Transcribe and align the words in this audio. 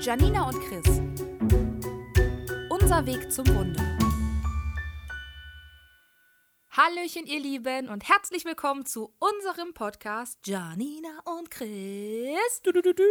Janina 0.00 0.48
und 0.48 0.60
Chris. 0.60 1.00
Unser 2.70 3.04
Weg 3.06 3.32
zum 3.32 3.46
Wunder. 3.48 3.98
Hallöchen, 6.70 7.26
ihr 7.26 7.40
Lieben, 7.40 7.88
und 7.88 8.08
herzlich 8.08 8.44
willkommen 8.44 8.86
zu 8.86 9.12
unserem 9.18 9.74
Podcast 9.74 10.38
Janina 10.44 11.20
und 11.24 11.50
Chris. 11.50 12.62
Du, 12.62 12.72
du, 12.72 12.82
du. 12.82 13.02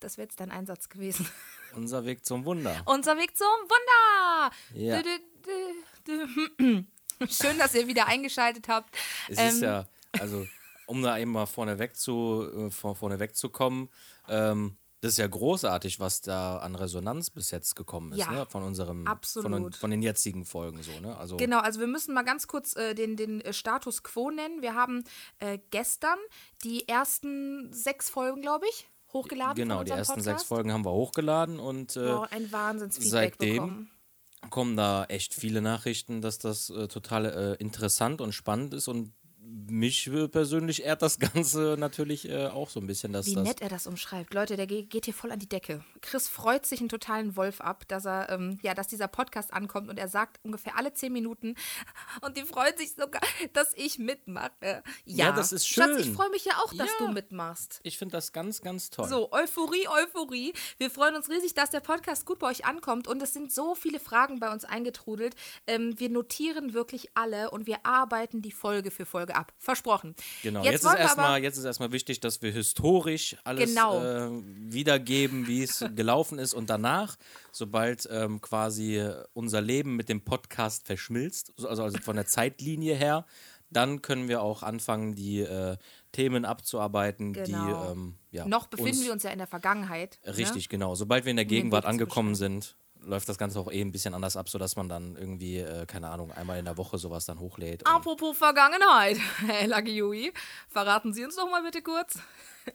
Das 0.00 0.18
wäre 0.18 0.26
jetzt 0.26 0.40
dein 0.40 0.50
Einsatz 0.50 0.88
gewesen. 0.88 1.28
Unser 1.74 2.04
Weg 2.04 2.24
zum 2.24 2.44
Wunder. 2.44 2.82
Unser 2.84 3.16
Weg 3.16 3.36
zum 3.36 3.46
Wunder. 3.46 4.54
Ja. 4.74 5.00
Schön, 7.30 7.58
dass 7.58 7.74
ihr 7.74 7.86
wieder 7.86 8.06
eingeschaltet 8.08 8.68
habt. 8.68 8.94
Es 9.28 9.38
Ähm, 9.38 9.48
ist 9.48 9.62
ja, 9.62 9.86
also, 10.20 10.46
um 10.86 11.02
da 11.02 11.16
eben 11.18 11.30
mal 11.32 11.46
vorneweg 11.46 11.96
zu, 11.96 12.46
äh, 12.66 12.70
vor, 12.70 12.94
vorneweg 12.96 13.34
zu 13.36 13.48
kommen, 13.48 13.88
ähm, 14.28 14.76
das 15.02 15.12
ist 15.12 15.18
ja 15.18 15.26
großartig, 15.26 16.00
was 16.00 16.20
da 16.22 16.58
an 16.58 16.74
Resonanz 16.74 17.28
bis 17.28 17.50
jetzt 17.50 17.76
gekommen 17.76 18.12
ist, 18.12 18.18
Ja, 18.20 18.30
ne? 18.30 18.46
Von 18.48 18.62
unserem, 18.62 18.98
Von, 19.00 19.06
absolut. 19.08 19.76
von 19.76 19.90
den 19.90 20.00
jetzigen 20.00 20.44
Folgen 20.44 20.82
so, 20.82 20.98
ne? 21.00 21.16
Also, 21.16 21.36
Genau, 21.36 21.58
also 21.58 21.80
wir 21.80 21.86
müssen 21.88 22.14
mal 22.14 22.22
ganz 22.22 22.46
kurz 22.46 22.74
äh, 22.76 22.94
den, 22.94 23.16
den 23.16 23.40
äh, 23.40 23.52
Status 23.52 24.02
quo 24.04 24.30
nennen. 24.30 24.62
Wir 24.62 24.74
haben 24.74 25.04
äh, 25.40 25.58
gestern 25.70 26.16
die 26.64 26.88
ersten 26.88 27.72
sechs 27.72 28.08
Folgen, 28.08 28.40
glaube 28.42 28.64
ich, 28.70 28.88
hochgeladen. 29.12 29.56
genau, 29.56 29.78
von 29.78 29.84
die 29.84 29.90
ersten 29.90 30.14
Podcast. 30.14 30.24
sechs 30.38 30.42
Folgen 30.44 30.72
haben 30.72 30.84
wir 30.84 30.92
hochgeladen 30.92 31.58
und 31.60 31.96
äh, 31.96 32.12
Oh, 32.12 32.24
ein 32.30 32.50
Wahnsinnsfeedback 32.52 33.10
seitdem 33.38 33.54
bekommen. 33.56 33.90
kommen 34.50 34.76
da 34.76 35.04
echt 35.06 35.34
viele 35.34 35.60
Nachrichten, 35.62 36.22
dass 36.22 36.38
das 36.38 36.70
äh, 36.70 36.86
total 36.88 37.26
äh, 37.26 37.54
interessant 37.60 38.20
und 38.20 38.32
spannend 38.32 38.72
ist 38.72 38.86
und 38.88 39.12
mich 39.44 40.10
persönlich 40.30 40.84
ehrt 40.84 41.02
das 41.02 41.18
Ganze 41.34 41.76
natürlich 41.78 42.28
äh, 42.28 42.46
auch 42.46 42.68
so 42.70 42.78
ein 42.80 42.86
bisschen, 42.86 43.12
dass 43.12 43.26
Wie 43.26 43.34
das 43.34 43.44
nett 43.44 43.60
er 43.60 43.68
das 43.68 43.86
umschreibt. 43.86 44.34
Leute, 44.34 44.56
der 44.56 44.66
ge- 44.66 44.84
geht 44.84 45.06
hier 45.06 45.14
voll 45.14 45.32
an 45.32 45.38
die 45.38 45.48
Decke. 45.48 45.84
Chris 46.00 46.28
freut 46.28 46.66
sich 46.66 46.80
einen 46.80 46.88
totalen 46.88 47.36
Wolf 47.36 47.60
ab, 47.60 47.86
dass 47.88 48.04
er, 48.06 48.28
ähm, 48.30 48.58
ja, 48.62 48.74
dass 48.74 48.88
dieser 48.88 49.08
Podcast 49.08 49.52
ankommt 49.52 49.88
und 49.88 49.98
er 49.98 50.08
sagt 50.08 50.38
ungefähr 50.42 50.76
alle 50.76 50.92
zehn 50.94 51.12
Minuten 51.12 51.54
und 52.22 52.36
die 52.36 52.42
freut 52.44 52.78
sich 52.78 52.92
sogar, 52.94 53.22
dass 53.52 53.72
ich 53.76 53.98
mitmache. 53.98 54.50
Ja, 54.62 54.82
Ja, 55.26 55.32
das 55.32 55.52
ist 55.52 55.66
Schatz, 55.66 55.98
ich 55.98 56.06
schön. 56.06 56.14
freue 56.14 56.30
mich 56.30 56.44
ja 56.44 56.52
auch, 56.64 56.72
dass 56.74 56.88
Ja. 56.98 57.06
du 57.06 57.12
mitmachst. 57.12 57.80
ich 57.82 57.98
finde 57.98 58.12
das 58.12 58.32
ganz, 58.32 58.60
ganz 58.60 58.90
toll. 58.90 59.08
So, 59.08 59.32
Euphorie, 59.32 59.88
Euphorie. 59.88 60.52
Wir 60.78 60.90
freuen 60.90 61.14
uns 61.16 61.28
riesig, 61.30 61.54
dass 61.54 61.70
der 61.70 61.80
Podcast 61.80 62.26
gut 62.26 62.38
bei 62.38 62.48
euch 62.48 62.64
ankommt 62.64 63.08
und 63.08 63.22
es 63.22 63.32
sind 63.32 63.52
so 63.52 63.74
viele 63.74 63.98
Fragen 64.00 64.38
bei 64.40 64.52
uns 64.52 64.64
eingetrudelt. 64.64 65.34
Ähm, 65.66 65.98
wir 65.98 66.10
notieren 66.10 66.74
wirklich 66.74 67.08
alle 67.14 67.50
und 67.50 67.66
wir 67.66 67.84
arbeiten 67.86 68.42
die 68.42 68.52
Folge 68.52 68.90
für 68.90 69.06
Folge 69.06 69.31
ab. 69.32 69.52
Versprochen. 69.58 70.14
Genau, 70.42 70.62
Jetzt 70.64 70.84
jetzt, 70.84 70.84
ist 70.84 70.94
erstmal 70.98 71.26
aber- 71.26 71.38
jetzt 71.38 71.56
ist 71.58 71.64
erstmal 71.64 71.92
wichtig, 71.92 72.20
dass 72.20 72.42
wir 72.42 72.52
historisch 72.52 73.36
alles 73.44 73.70
Genau. 73.70 74.02
äh, 74.02 74.30
wiedergeben, 74.44 75.46
wie 75.46 75.62
es 75.62 75.84
gelaufen 75.94 76.38
ist 76.38 76.54
und 76.54 76.70
danach, 76.70 77.16
sobald 77.50 78.08
ähm, 78.10 78.40
quasi 78.40 79.06
unser 79.34 79.60
Leben 79.60 79.96
mit 79.96 80.08
dem 80.08 80.22
Podcast 80.22 80.86
verschmilzt, 80.86 81.52
also, 81.64 81.82
also 81.82 81.98
von 81.98 82.16
der 82.16 82.26
Zeitlinie 82.26 82.94
her, 82.94 83.26
dann 83.70 84.02
können 84.02 84.28
wir 84.28 84.42
auch 84.42 84.62
anfangen, 84.62 85.14
die 85.14 85.40
äh, 85.40 85.78
Themen 86.12 86.44
abzuarbeiten, 86.44 87.32
Genau. 87.32 87.86
die 87.86 87.92
ähm, 87.92 88.14
ja, 88.30 88.46
Noch 88.46 88.66
befinden 88.66 89.02
wir 89.02 89.12
uns 89.12 89.22
ja 89.22 89.30
in 89.30 89.38
der 89.38 89.46
Vergangenheit. 89.46 90.18
Richtig, 90.26 90.64
Ne? 90.66 90.68
genau. 90.68 90.94
Sobald 90.94 91.24
wir 91.24 91.30
in 91.30 91.36
der 91.36 91.46
Gegenwart 91.46 91.86
angekommen 91.86 92.34
sind, 92.34 92.76
läuft 93.04 93.28
das 93.28 93.38
Ganze 93.38 93.58
auch 93.60 93.70
eh 93.70 93.80
ein 93.80 93.92
bisschen 93.92 94.14
anders 94.14 94.36
ab, 94.36 94.48
sodass 94.48 94.76
man 94.76 94.88
dann 94.88 95.16
irgendwie, 95.16 95.58
äh, 95.58 95.86
keine 95.86 96.08
Ahnung, 96.10 96.30
einmal 96.32 96.58
in 96.58 96.64
der 96.64 96.76
Woche 96.76 96.98
sowas 96.98 97.24
dann 97.26 97.38
hochlädt. 97.40 97.86
Apropos 97.86 98.36
Vergangenheit, 98.36 99.16
Herr 99.46 99.66
Lagiui, 99.66 100.32
verraten 100.68 101.12
Sie 101.12 101.24
uns 101.24 101.36
doch 101.36 101.50
mal 101.50 101.62
bitte 101.62 101.82
kurz, 101.82 102.18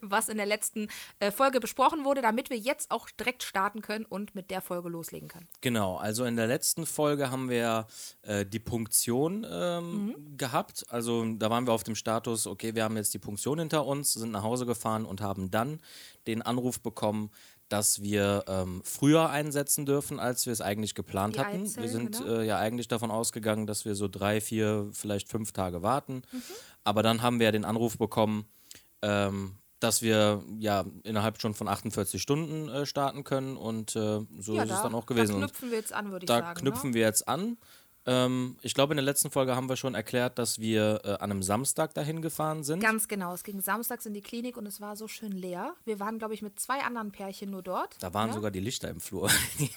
was 0.02 0.28
in 0.28 0.36
der 0.36 0.46
letzten 0.46 0.90
äh, 1.20 1.32
Folge 1.32 1.62
besprochen 1.62 2.04
wurde, 2.04 2.22
damit 2.22 2.50
wir 2.50 2.58
jetzt 2.58 2.92
auch 2.92 3.10
direkt 3.10 3.44
starten 3.44 3.82
können 3.82 4.04
und 4.04 4.36
mit 4.36 4.52
der 4.52 4.62
Folge 4.62 4.90
loslegen 4.90 5.30
können. 5.30 5.48
Genau, 5.62 5.96
also 5.96 6.26
in 6.26 6.36
der 6.36 6.48
letzten 6.48 6.86
Folge 6.86 7.32
haben 7.32 7.50
wir 7.50 7.88
äh, 8.24 8.46
die 8.46 8.60
Punktion 8.60 9.46
ähm, 9.50 10.08
Mhm. 10.08 10.38
gehabt. 10.38 10.86
Also 10.90 11.24
da 11.36 11.50
waren 11.50 11.66
wir 11.66 11.72
auf 11.74 11.84
dem 11.84 11.96
Status, 11.96 12.48
okay, 12.48 12.76
wir 12.76 12.84
haben 12.84 12.98
jetzt 12.98 13.14
die 13.14 13.20
Punktion 13.20 13.60
hinter 13.60 13.86
uns, 13.86 14.14
sind 14.14 14.32
nach 14.32 14.44
Hause 14.44 14.66
gefahren 14.66 15.06
und 15.06 15.22
haben 15.22 15.50
dann 15.52 15.80
den 16.28 16.42
Anruf 16.42 16.82
bekommen, 16.82 17.32
dass 17.70 18.02
wir 18.02 18.46
ähm, 18.48 18.82
früher 18.84 19.30
einsetzen 19.30 19.86
dürfen, 19.86 20.20
als 20.20 20.46
wir 20.46 20.54
es 20.54 20.62
eigentlich 20.62 20.96
geplant 20.96 21.36
Die 21.36 21.40
hatten. 21.40 21.64
Eizellen, 21.64 21.84
wir 21.84 21.90
sind 21.90 22.20
genau. 22.20 22.40
äh, 22.40 22.46
ja 22.46 22.58
eigentlich 22.58 22.88
davon 22.88 23.12
ausgegangen, 23.12 23.68
dass 23.68 23.86
wir 23.86 23.96
so 23.96 24.08
drei, 24.08 24.42
vier, 24.42 24.90
vielleicht 24.94 25.30
fünf 25.30 25.52
Tage 25.52 25.82
warten. 25.82 26.22
Mhm. 26.32 26.42
Aber 26.84 27.04
dann 27.04 27.22
haben 27.22 27.40
wir 27.40 27.52
den 27.52 27.66
Anruf 27.66 27.98
bekommen, 27.98 28.46
ähm, 29.02 29.58
dass 29.80 30.02
wir 30.02 30.44
ja 30.58 30.86
innerhalb 31.04 31.40
schon 31.40 31.54
von 31.54 31.68
48 31.68 32.22
Stunden 32.22 32.70
äh, 32.70 32.86
starten 32.86 33.24
können 33.24 33.58
und 33.58 33.96
äh, 33.96 34.22
so 34.40 34.56
ja, 34.56 34.64
ist 34.64 34.70
da, 34.70 34.76
es 34.78 34.82
dann 34.82 34.96
auch 34.96 35.06
gewesen. 35.06 35.40
Da 35.40 35.48
knüpfen 35.48 35.70
wir 35.70 35.78
jetzt 35.78 35.94
an, 35.94 36.12
würde 36.12 36.24
ich 36.24 36.28
da 36.28 36.40
sagen. 36.40 36.60
knüpfen 36.60 36.90
ne? 36.92 36.96
wir 36.96 37.02
jetzt 37.02 37.28
an. 37.28 37.58
Ähm, 38.08 38.56
ich 38.62 38.74
glaube, 38.74 38.94
in 38.94 38.98
der 38.98 39.04
letzten 39.04 39.30
Folge 39.32 39.56
haben 39.56 39.68
wir 39.68 39.76
schon 39.76 39.94
erklärt, 39.94 40.40
dass 40.40 40.60
wir 40.60 41.02
äh, 41.04 41.10
an 41.16 41.30
einem 41.30 41.44
Samstag 41.44 41.94
dahin 41.94 42.22
gefahren 42.22 42.64
sind. 42.64 42.80
Ganz 42.80 43.10
genau. 43.10 43.34
Es 43.34 43.44
ging 43.44 43.60
samstags 43.60 44.06
in 44.06 44.14
die 44.14 44.22
Klinik 44.22 44.56
und 44.56 44.66
es 44.66 44.80
war 44.80 44.96
so 44.96 45.10
schön 45.10 45.34
leer. 45.34 45.76
Wir 45.84 46.00
waren, 46.00 46.18
glaube 46.18 46.34
ich, 46.34 46.42
mit 46.42 46.58
zwei 46.58 46.80
anderen 46.84 47.12
Pärchen 47.12 47.52
nur 47.52 47.62
dort. 47.62 47.98
da 48.00 48.14
waren 48.14 48.30
ja? 48.30 48.34
sogar 48.34 48.50
die 48.50 48.62
Lichter 48.62 48.90
im 48.90 49.02
Flur. 49.02 49.30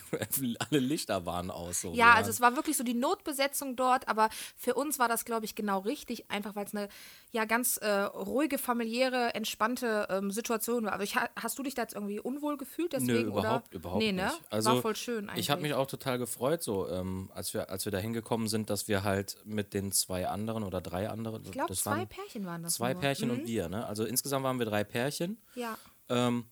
Alle 0.71 0.79
Lichter 0.79 1.27
waren 1.27 1.51
aus. 1.51 1.81
So. 1.81 1.93
Ja, 1.93 2.15
also 2.15 2.31
es 2.31 2.41
war 2.41 2.55
wirklich 2.55 2.77
so 2.77 2.85
die 2.85 2.95
Notbesetzung 2.95 3.75
dort, 3.75 4.07
aber 4.09 4.29
für 4.57 4.75
uns 4.75 5.01
war 5.01 5.09
das, 5.09 5.25
glaube 5.25 5.45
ich, 5.45 5.57
genau 5.57 5.81
richtig, 5.81 6.31
einfach 6.31 6.55
weil 6.55 6.67
es 6.67 6.75
eine 6.75 6.89
ja 7.33 7.45
ganz 7.47 7.79
äh, 7.79 7.89
ruhige, 7.91 8.59
familiäre, 8.59 9.35
entspannte 9.35 10.07
ähm, 10.09 10.31
Situation 10.31 10.85
war. 10.85 10.93
Aber 10.93 11.03
ich, 11.03 11.17
ha- 11.17 11.31
hast 11.35 11.59
du 11.59 11.65
dich 11.65 11.75
da 11.75 11.83
jetzt 11.83 11.95
irgendwie 11.95 12.21
unwohl 12.21 12.57
gefühlt 12.57 12.93
deswegen? 12.93 13.13
Nö, 13.13 13.21
überhaupt, 13.23 13.69
oder? 13.69 13.77
überhaupt 13.77 14.03
nee, 14.03 14.13
ne? 14.13 14.25
nicht. 14.27 14.41
Also, 14.51 14.71
war 14.71 14.83
voll 14.83 14.97
schön 14.97 15.29
eigentlich. 15.29 15.47
Ich 15.47 15.51
habe 15.51 15.63
mich 15.63 15.75
auch 15.75 15.87
total 15.87 16.19
gefreut, 16.19 16.63
so 16.63 16.89
ähm, 16.89 17.29
als 17.35 17.53
wir 17.55 17.71
als 17.71 17.85
wir 17.85 17.93
da 17.93 17.99
hingekommen 17.99 18.20
sind, 18.49 18.71
dass 18.71 18.89
wir 18.89 19.03
halt 19.05 19.37
mit 19.45 19.75
den 19.75 19.93
zwei 19.93 20.29
anderen 20.29 20.63
oder 20.63 20.81
drei 20.81 21.09
anderen, 21.09 21.45
ich 21.45 21.53
glaube, 21.53 21.75
zwei 21.75 21.91
waren 21.91 22.09
Pärchen 22.09 22.47
waren 22.47 22.63
das. 22.63 22.75
zwei 22.75 22.93
nur. 22.93 23.01
Pärchen 23.01 23.29
Mhm. 23.31 23.41
und 23.41 23.47
wir, 23.47 23.69
ne? 23.69 23.87
Also 23.87 24.05
insgesamt 24.05 24.45
waren 24.45 24.59
wir 24.59 24.67
drei 24.67 24.85
Pärchen. 24.85 25.39
Ja. 25.55 25.77
Ähm, 26.09 26.45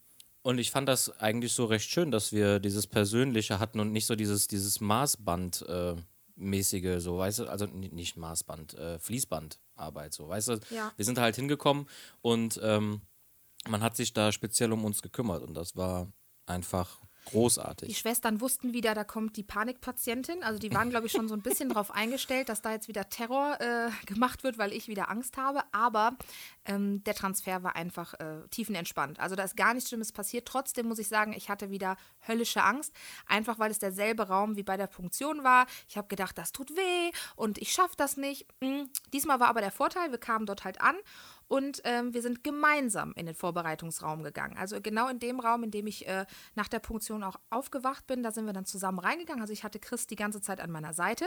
und 0.42 0.58
ich 0.58 0.70
fand 0.70 0.88
das 0.88 1.10
eigentlich 1.20 1.52
so 1.52 1.66
recht 1.66 1.90
schön, 1.90 2.10
dass 2.10 2.32
wir 2.32 2.58
dieses 2.60 2.86
Persönliche 2.86 3.58
hatten 3.58 3.80
und 3.80 3.92
nicht 3.92 4.06
so 4.06 4.14
dieses, 4.16 4.46
dieses 4.46 4.80
Maßband 4.80 5.62
äh, 5.68 5.96
mäßige, 6.36 7.02
so, 7.02 7.18
weißt 7.18 7.40
du, 7.40 7.46
also 7.48 7.66
nicht 7.66 8.16
Maßband, 8.16 8.74
äh, 8.74 8.98
Fließbandarbeit, 8.98 10.14
so, 10.14 10.28
weißt 10.28 10.48
du. 10.48 10.60
Ja. 10.70 10.92
Wir 10.96 11.04
sind 11.04 11.18
halt 11.18 11.36
hingekommen 11.36 11.86
und 12.22 12.58
ähm, 12.62 13.00
man 13.68 13.82
hat 13.82 13.96
sich 13.96 14.12
da 14.12 14.30
speziell 14.32 14.72
um 14.72 14.84
uns 14.84 15.02
gekümmert 15.02 15.42
und 15.42 15.54
das 15.54 15.76
war 15.76 16.10
einfach 16.46 17.00
Die 17.28 17.36
großartig. 17.36 17.98
Schwestern 17.98 18.40
wussten 18.40 18.72
wieder, 18.72 18.94
da 18.94 19.04
kommt 19.04 19.36
die 19.36 19.42
Panikpatientin. 19.42 20.42
Also 20.42 20.58
die 20.58 20.72
waren, 20.72 20.90
glaube 20.90 21.06
ich, 21.06 21.12
schon 21.12 21.28
so 21.28 21.34
ein 21.34 21.42
bisschen 21.42 21.68
darauf 21.68 21.90
eingestellt, 21.90 22.48
dass 22.48 22.62
da 22.62 22.72
jetzt 22.72 22.88
wieder 22.88 23.08
Terror 23.08 23.58
äh, 23.60 23.90
gemacht 24.06 24.44
wird, 24.44 24.58
weil 24.58 24.72
ich 24.72 24.88
wieder 24.88 25.10
Angst 25.10 25.36
habe. 25.36 25.62
Aber 25.72 26.16
ähm, 26.64 27.02
der 27.04 27.14
Transfer 27.14 27.62
war 27.62 27.76
einfach 27.76 28.14
äh, 28.14 28.46
tiefenentspannt. 28.50 29.20
Also 29.20 29.36
da 29.36 29.44
ist 29.44 29.56
gar 29.56 29.74
nichts 29.74 29.88
Schlimmes 29.88 30.12
passiert. 30.12 30.46
Trotzdem 30.46 30.86
muss 30.86 30.98
ich 30.98 31.08
sagen, 31.08 31.32
ich 31.32 31.48
hatte 31.48 31.70
wieder 31.70 31.96
höllische 32.26 32.62
Angst. 32.62 32.92
Einfach 33.26 33.58
weil 33.58 33.70
es 33.70 33.78
derselbe 33.78 34.28
Raum 34.28 34.56
wie 34.56 34.62
bei 34.62 34.76
der 34.76 34.86
Punktion 34.86 35.44
war. 35.44 35.66
Ich 35.88 35.96
habe 35.96 36.08
gedacht, 36.08 36.38
das 36.38 36.52
tut 36.52 36.70
weh 36.70 37.10
und 37.36 37.58
ich 37.58 37.72
schaffe 37.72 37.94
das 37.96 38.16
nicht. 38.16 38.46
Hm. 38.62 38.88
Diesmal 39.12 39.40
war 39.40 39.48
aber 39.48 39.60
der 39.60 39.72
Vorteil, 39.72 40.10
wir 40.10 40.18
kamen 40.18 40.46
dort 40.46 40.64
halt 40.64 40.80
an 40.80 40.96
und 41.48 41.80
ähm, 41.84 42.14
wir 42.14 42.22
sind 42.22 42.44
gemeinsam 42.44 43.12
in 43.16 43.26
den 43.26 43.34
Vorbereitungsraum 43.34 44.22
gegangen. 44.22 44.56
Also 44.56 44.80
genau 44.80 45.08
in 45.08 45.18
dem 45.18 45.40
Raum, 45.40 45.64
in 45.64 45.70
dem 45.70 45.86
ich 45.86 46.06
äh, 46.06 46.26
nach 46.54 46.68
der 46.68 46.78
Punktion 46.78 47.22
auch 47.24 47.36
aufgewacht 47.50 48.06
bin, 48.06 48.22
da 48.22 48.32
sind 48.32 48.46
wir 48.46 48.52
dann 48.52 48.66
zusammen 48.66 48.98
reingegangen. 48.98 49.40
Also 49.40 49.52
ich 49.52 49.64
hatte 49.64 49.78
Chris 49.78 50.06
die 50.06 50.16
ganze 50.16 50.40
Zeit 50.40 50.60
an 50.60 50.70
meiner 50.70 50.94
Seite. 50.94 51.24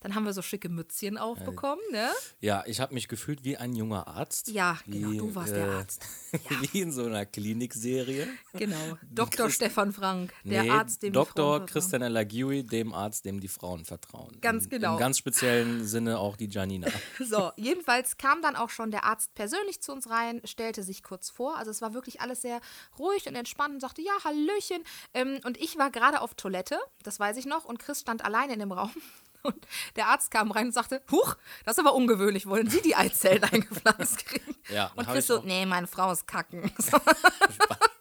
Dann 0.00 0.14
haben 0.14 0.24
wir 0.24 0.32
so 0.32 0.42
schicke 0.42 0.68
Mützchen 0.68 1.18
aufbekommen, 1.18 1.82
ne? 1.90 2.08
Ja, 2.40 2.62
ich 2.66 2.80
habe 2.80 2.94
mich 2.94 3.08
gefühlt 3.08 3.44
wie 3.44 3.56
ein 3.56 3.74
junger 3.74 4.06
Arzt. 4.06 4.48
Ja, 4.48 4.78
genau, 4.86 5.10
Wie, 5.10 5.18
du 5.18 5.34
warst 5.34 5.52
äh, 5.52 5.56
der 5.56 5.68
Arzt. 5.72 6.06
Wie 6.72 6.80
in 6.80 6.92
so 6.92 7.04
einer 7.04 7.26
Klinikserie. 7.26 8.28
Genau. 8.52 8.98
Dr. 9.10 9.46
Chris- 9.46 9.54
Stefan 9.56 9.92
Frank, 9.92 10.32
der 10.44 10.62
nee, 10.64 10.70
Arzt, 10.70 11.02
dem 11.02 11.12
die 11.12 11.18
Frauen 11.18 11.26
Dr. 11.34 11.66
Christian 11.66 12.02
Elagiui, 12.02 12.64
dem 12.64 12.92
Arzt, 12.92 13.24
dem 13.24 13.40
die 13.40 13.48
Frauen 13.48 13.84
vertrauen. 13.84 14.38
Ganz 14.40 14.64
Im, 14.64 14.70
genau. 14.70 14.92
Im 14.94 14.98
ganz 14.98 15.18
speziellen 15.18 15.84
Sinne 15.84 16.18
auch 16.18 16.36
die 16.36 16.48
Janina. 16.48 16.88
So, 17.24 17.52
jedenfalls 17.56 18.18
kam 18.18 18.42
dann 18.42 18.54
auch 18.54 18.70
schon 18.70 18.90
der 18.90 19.04
Arzt 19.04 19.34
persönlich 19.34 19.63
zu 19.80 19.92
uns 19.92 20.08
rein, 20.10 20.40
stellte 20.44 20.82
sich 20.82 21.02
kurz 21.02 21.30
vor. 21.30 21.56
Also 21.56 21.70
es 21.70 21.82
war 21.82 21.94
wirklich 21.94 22.20
alles 22.20 22.42
sehr 22.42 22.60
ruhig 22.98 23.26
und 23.26 23.34
entspannt 23.34 23.74
und 23.74 23.80
sagte, 23.80 24.02
ja, 24.02 24.12
Hallöchen. 24.24 24.84
Ähm, 25.12 25.40
und 25.44 25.56
ich 25.58 25.78
war 25.78 25.90
gerade 25.90 26.20
auf 26.20 26.34
Toilette, 26.34 26.78
das 27.02 27.20
weiß 27.20 27.36
ich 27.36 27.46
noch, 27.46 27.64
und 27.64 27.78
Chris 27.78 28.00
stand 28.00 28.24
alleine 28.24 28.54
in 28.54 28.60
dem 28.60 28.72
Raum. 28.72 28.92
Und 29.46 29.66
der 29.96 30.06
Arzt 30.06 30.30
kam 30.30 30.50
rein 30.52 30.68
und 30.68 30.72
sagte, 30.72 31.02
Huch, 31.10 31.36
das 31.66 31.76
ist 31.76 31.84
aber 31.84 31.94
ungewöhnlich, 31.94 32.46
wollen 32.46 32.70
Sie 32.70 32.80
die 32.80 32.96
Eizellen 32.96 33.44
eingepflanzt 33.52 34.24
kriegen? 34.24 34.56
Ja, 34.70 34.90
und 34.96 35.06
Chris 35.06 35.26
so, 35.26 35.42
nee, 35.42 35.66
meine 35.66 35.86
Frau 35.86 36.10
ist 36.12 36.26
kacken. 36.26 36.72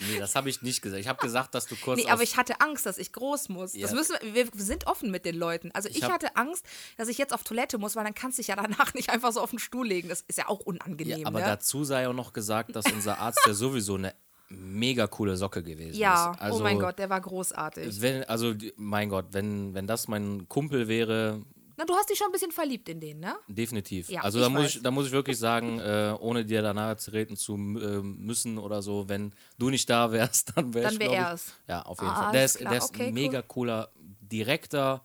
Nee, 0.00 0.18
das 0.18 0.34
habe 0.34 0.48
ich 0.48 0.62
nicht 0.62 0.82
gesagt. 0.82 1.00
Ich 1.00 1.08
habe 1.08 1.20
gesagt, 1.22 1.54
dass 1.54 1.66
du 1.66 1.76
kurz. 1.76 1.98
nee, 2.02 2.08
aber 2.10 2.22
ich 2.22 2.36
hatte 2.36 2.60
Angst, 2.60 2.86
dass 2.86 2.98
ich 2.98 3.12
groß 3.12 3.48
muss. 3.48 3.72
Das 3.72 3.90
Ja. 3.90 3.96
müssen 3.96 4.16
wir, 4.22 4.52
wir 4.52 4.62
sind 4.64 4.86
offen 4.86 5.10
mit 5.10 5.24
den 5.24 5.36
Leuten. 5.36 5.70
Also 5.72 5.88
ich, 5.88 6.02
hab- 6.02 6.12
hatte 6.12 6.36
Angst, 6.36 6.64
dass 6.96 7.08
ich 7.08 7.18
jetzt 7.18 7.32
auf 7.32 7.44
Toilette 7.44 7.78
muss, 7.78 7.96
weil 7.96 8.04
dann 8.04 8.14
kannst 8.14 8.38
du 8.38 8.42
dich 8.42 8.48
ja 8.48 8.56
danach 8.56 8.94
nicht 8.94 9.10
einfach 9.10 9.32
so 9.32 9.40
auf 9.40 9.50
den 9.50 9.58
Stuhl 9.58 9.86
legen. 9.86 10.08
Das 10.08 10.22
ist 10.28 10.38
ja 10.38 10.48
auch 10.48 10.60
ja, 10.60 10.66
unangenehm. 10.66 11.26
aber 11.26 11.40
ne? 11.40 11.46
dazu 11.46 11.84
sei 11.84 12.08
auch 12.08 12.12
noch 12.14 12.32
gesagt, 12.32 12.74
dass 12.76 12.84
unser 12.90 13.18
Arzt 13.18 13.40
ja 13.46 13.54
sowieso 13.54 13.94
eine 13.94 14.14
mega 14.48 15.06
coole 15.06 15.36
Socke 15.36 15.62
gewesen 15.62 15.98
Ja, 15.98 16.32
ist. 16.32 16.40
Also, 16.40 16.58
oh 16.58 16.62
mein 16.62 16.78
Gott, 16.78 16.98
der 16.98 17.08
war 17.08 17.20
großartig. 17.20 18.00
Wenn, 18.02 18.24
also, 18.24 18.54
mein 18.76 19.08
Gott, 19.08 19.26
wenn, 19.30 19.72
wenn 19.74 19.86
das 19.86 20.08
mein 20.08 20.46
Kumpel 20.48 20.88
wäre, 20.88 21.40
Na, 21.82 21.86
du 21.86 21.94
hast 21.94 22.08
dich 22.10 22.16
schon 22.18 22.28
ein 22.28 22.32
bisschen 22.32 22.52
verliebt 22.52 22.88
in 22.88 23.00
den, 23.00 23.18
ne? 23.18 23.34
definitiv. 23.48 24.08
Ja, 24.08 24.20
also 24.20 24.38
ich 24.38 24.44
da 24.44 24.50
muss, 24.50 24.62
weiß. 24.62 24.76
ich, 24.76 24.82
da 24.82 24.90
muss 24.92 25.06
ich 25.06 25.12
wirklich 25.12 25.36
sagen, 25.36 25.80
äh, 25.80 26.14
ohne 26.20 26.44
dir 26.44 26.62
danach 26.62 26.96
zu 26.96 27.10
reden 27.10 27.36
zu 27.36 27.54
äh, 27.54 28.00
müssen 28.02 28.58
oder 28.58 28.82
so, 28.82 29.08
wenn 29.08 29.32
du 29.58 29.68
nicht 29.68 29.90
da 29.90 30.12
wärst, 30.12 30.52
dann 30.56 30.72
wäre 30.74 30.84
Dann 30.84 30.92
ich, 30.94 31.00
wär 31.00 31.06
glaub 31.08 31.18
er 31.18 31.28
ich, 31.28 31.34
es. 31.34 31.54
Ja, 31.66 31.82
auf 31.82 32.00
jeden 32.00 32.12
Ah, 32.12 32.22
Fall. 32.22 32.32
Der 32.32 32.44
ist, 32.44 32.60
der 32.60 32.72
ist 32.72 32.84
okay, 32.90 33.02
ein 33.02 33.06
cool. 33.08 33.12
mega 33.12 33.42
cooler, 33.42 33.90
direkter 33.98 35.04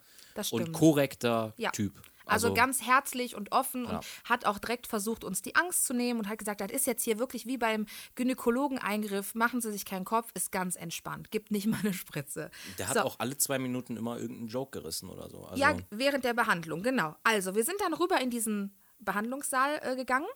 und 0.51 0.71
korrekter 0.71 1.53
Ja. 1.57 1.71
Typ. 1.71 1.93
Also, 2.27 2.53
ganz 2.53 2.81
herzlich 2.81 3.35
und 3.35 3.51
offen 3.51 3.85
Ja. 3.85 3.97
und 3.97 4.05
hat 4.25 4.45
auch 4.45 4.59
direkt 4.59 4.87
versucht, 4.87 5.23
uns 5.23 5.41
die 5.41 5.55
Angst 5.55 5.85
zu 5.85 5.93
nehmen 5.93 6.19
und 6.19 6.27
hat 6.29 6.37
gesagt, 6.39 6.61
das 6.61 6.71
ist 6.71 6.85
jetzt 6.87 7.03
hier 7.03 7.19
wirklich 7.19 7.45
wie 7.45 7.57
beim 7.57 7.85
Gynäkologeneingriff, 8.15 9.35
machen 9.35 9.61
Sie 9.61 9.71
sich 9.71 9.85
keinen 9.85 10.05
Kopf, 10.05 10.29
ist 10.33 10.51
ganz 10.51 10.75
entspannt, 10.75 11.31
gibt 11.31 11.51
nicht 11.51 11.67
mal 11.67 11.79
eine 11.81 11.93
Spritze. 11.93 12.51
Der 12.77 12.87
hat 12.89 12.95
So. 12.95 13.01
auch 13.01 13.15
alle 13.19 13.37
zwei 13.37 13.59
Minuten 13.59 13.97
immer 13.97 14.17
irgendeinen 14.17 14.47
Joke 14.47 14.79
gerissen 14.79 15.09
oder 15.09 15.29
so. 15.29 15.45
Also, 15.45 15.61
Ja, 15.61 15.75
während 15.89 16.23
der 16.23 16.33
Behandlung, 16.33 16.83
genau. 16.83 17.15
Also, 17.23 17.55
wir 17.55 17.63
sind 17.63 17.79
dann 17.81 17.93
rüber 17.93 18.19
in 18.21 18.29
diesen 18.29 18.75
Behandlungssaal 18.99 19.79
äh, 19.83 19.95
gegangen. 19.95 20.27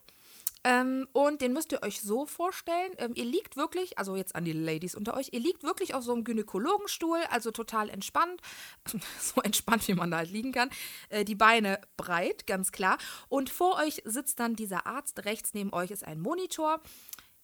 Ähm, 0.64 1.08
und 1.12 1.42
den 1.42 1.54
müsst 1.54 1.72
ihr 1.72 1.82
euch 1.82 2.02
so 2.02 2.26
vorstellen. 2.26 2.92
Ähm, 2.98 3.14
ihr 3.16 3.26
liegt 3.26 3.58
wirklich, 3.58 3.98
also 3.98 4.16
jetzt 4.16 4.36
an 4.36 4.46
die 4.46 4.54
Ladies 4.54 4.96
unter 4.96 5.16
euch, 5.16 5.30
ihr 5.32 5.40
liegt 5.40 5.64
wirklich 5.64 5.96
auf 5.96 6.04
so 6.04 6.14
einem 6.14 6.24
Gynäkologenstuhl, 6.24 7.20
also 7.32 7.52
total 7.52 7.90
entspannt. 7.90 8.42
so 9.20 9.42
entspannt, 9.42 9.88
wie 9.88 9.96
man 9.96 10.12
da 10.12 10.18
halt 10.18 10.32
liegen 10.32 10.52
kann. 10.52 10.70
Äh, 11.10 11.26
die 11.26 11.36
Beine 11.36 11.82
breit, 11.98 12.46
ganz 12.46 12.72
klar. 12.72 12.98
Und 13.28 13.50
vor 13.50 13.78
euch 13.78 14.02
sitzt 14.06 14.40
dann 14.40 14.56
dieser 14.56 14.86
Arzt. 14.86 15.26
Rechts 15.26 15.54
neben 15.54 15.74
euch 15.74 15.90
ist 15.90 16.06
ein 16.06 16.20
Monitor. 16.20 16.82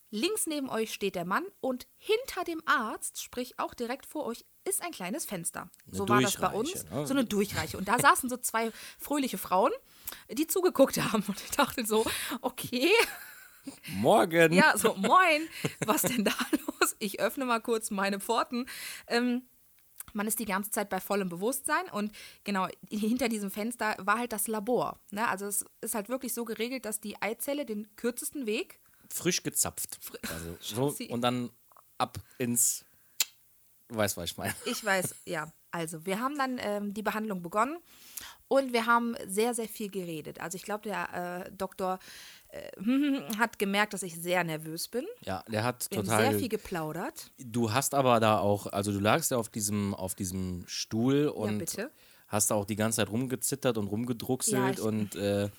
Links 0.09 0.47
neben 0.47 0.69
euch 0.69 0.93
steht 0.93 1.15
der 1.15 1.25
Mann 1.25 1.43
und 1.59 1.85
hinter 1.97 2.45
dem 2.45 2.61
Arzt, 2.65 3.21
sprich 3.21 3.59
auch 3.59 3.73
direkt 3.73 4.05
vor 4.05 4.25
euch, 4.25 4.45
ist 4.63 4.81
ein 4.81 4.91
kleines 4.91 5.25
Fenster. 5.25 5.69
so 5.91 6.07
war 6.07 6.21
das 6.21 6.37
bei 6.37 6.49
uns. 6.49 6.85
Ne? 6.85 7.05
So 7.05 7.13
eine 7.13 7.25
Durchreiche. 7.25 7.77
Und 7.77 7.87
da 7.87 7.99
saßen 7.99 8.29
so 8.29 8.37
zwei 8.37 8.71
fröhliche 8.99 9.37
Frauen, 9.37 9.71
die 10.31 10.47
zugeguckt 10.47 10.97
haben. 11.01 11.23
Und 11.27 11.41
ich 11.41 11.51
dachte 11.51 11.85
so, 11.85 12.05
okay, 12.41 12.89
Morgen! 13.89 14.53
ja, 14.53 14.77
so 14.77 14.95
moin, 14.95 15.47
was 15.85 16.03
denn 16.03 16.23
da 16.23 16.31
los? 16.51 16.95
Ich 16.99 17.19
öffne 17.19 17.45
mal 17.45 17.59
kurz 17.59 17.91
meine 17.91 18.19
Pforten. 18.19 18.65
Ähm, 19.07 19.43
man 20.13 20.25
ist 20.25 20.39
die 20.39 20.45
ganze 20.45 20.71
Zeit 20.71 20.89
bei 20.89 20.99
vollem 20.99 21.29
Bewusstsein 21.29 21.89
und 21.91 22.11
genau 22.43 22.67
hinter 22.89 23.27
diesem 23.27 23.51
Fenster 23.51 23.95
war 23.99 24.17
halt 24.17 24.31
das 24.31 24.47
Labor. 24.47 24.99
Ne? 25.11 25.27
Also 25.27 25.45
es 25.45 25.65
ist 25.81 25.95
halt 25.95 26.07
wirklich 26.07 26.33
so 26.33 26.45
geregelt, 26.45 26.85
dass 26.85 27.01
die 27.01 27.21
Eizelle 27.21 27.65
den 27.65 27.93
kürzesten 27.97 28.45
Weg 28.45 28.79
Frisch 29.09 29.43
gezapft. 29.43 29.99
Also, 30.29 30.57
so, 30.91 31.05
und 31.09 31.21
dann 31.21 31.49
ab 31.97 32.17
ins. 32.37 32.85
Du 33.87 33.95
weißt, 33.95 34.17
was 34.17 34.31
ich 34.31 34.37
meine. 34.37 34.53
Ich 34.65 34.83
weiß, 34.83 35.15
ja. 35.25 35.51
Also, 35.71 36.05
wir 36.05 36.19
haben 36.19 36.37
dann 36.37 36.57
ähm, 36.59 36.93
die 36.93 37.03
Behandlung 37.03 37.41
begonnen 37.41 37.77
und 38.47 38.73
wir 38.73 38.85
haben 38.85 39.15
sehr, 39.27 39.53
sehr 39.53 39.67
viel 39.67 39.89
geredet. 39.89 40.39
Also, 40.41 40.55
ich 40.55 40.63
glaube, 40.63 40.83
der 40.83 41.45
äh, 41.45 41.51
Doktor 41.51 41.99
äh, 42.49 42.71
hat 43.37 43.59
gemerkt, 43.59 43.93
dass 43.93 44.03
ich 44.03 44.15
sehr 44.15 44.43
nervös 44.43 44.87
bin. 44.87 45.05
Ja, 45.21 45.43
der 45.47 45.63
hat 45.63 45.87
Wir 45.89 45.99
haben 45.99 46.05
total. 46.05 46.31
sehr 46.31 46.39
viel 46.39 46.49
geplaudert. 46.49 47.31
Du 47.37 47.73
hast 47.73 47.93
aber 47.93 48.19
da 48.19 48.39
auch, 48.39 48.67
also 48.67 48.91
du 48.91 48.99
lagst 48.99 49.31
ja 49.31 49.37
auf 49.37 49.49
diesem, 49.49 49.93
auf 49.93 50.15
diesem 50.15 50.63
Stuhl 50.67 51.27
und 51.27 51.59
bitte. 51.59 51.91
hast 52.27 52.51
da 52.51 52.55
auch 52.55 52.65
die 52.65 52.75
ganze 52.75 52.97
Zeit 52.97 53.09
rumgezittert 53.09 53.77
und 53.77 53.87
rumgedruckselt 53.87 54.77
Ja, 54.79 54.83
und 54.83 55.15
äh, 55.15 55.49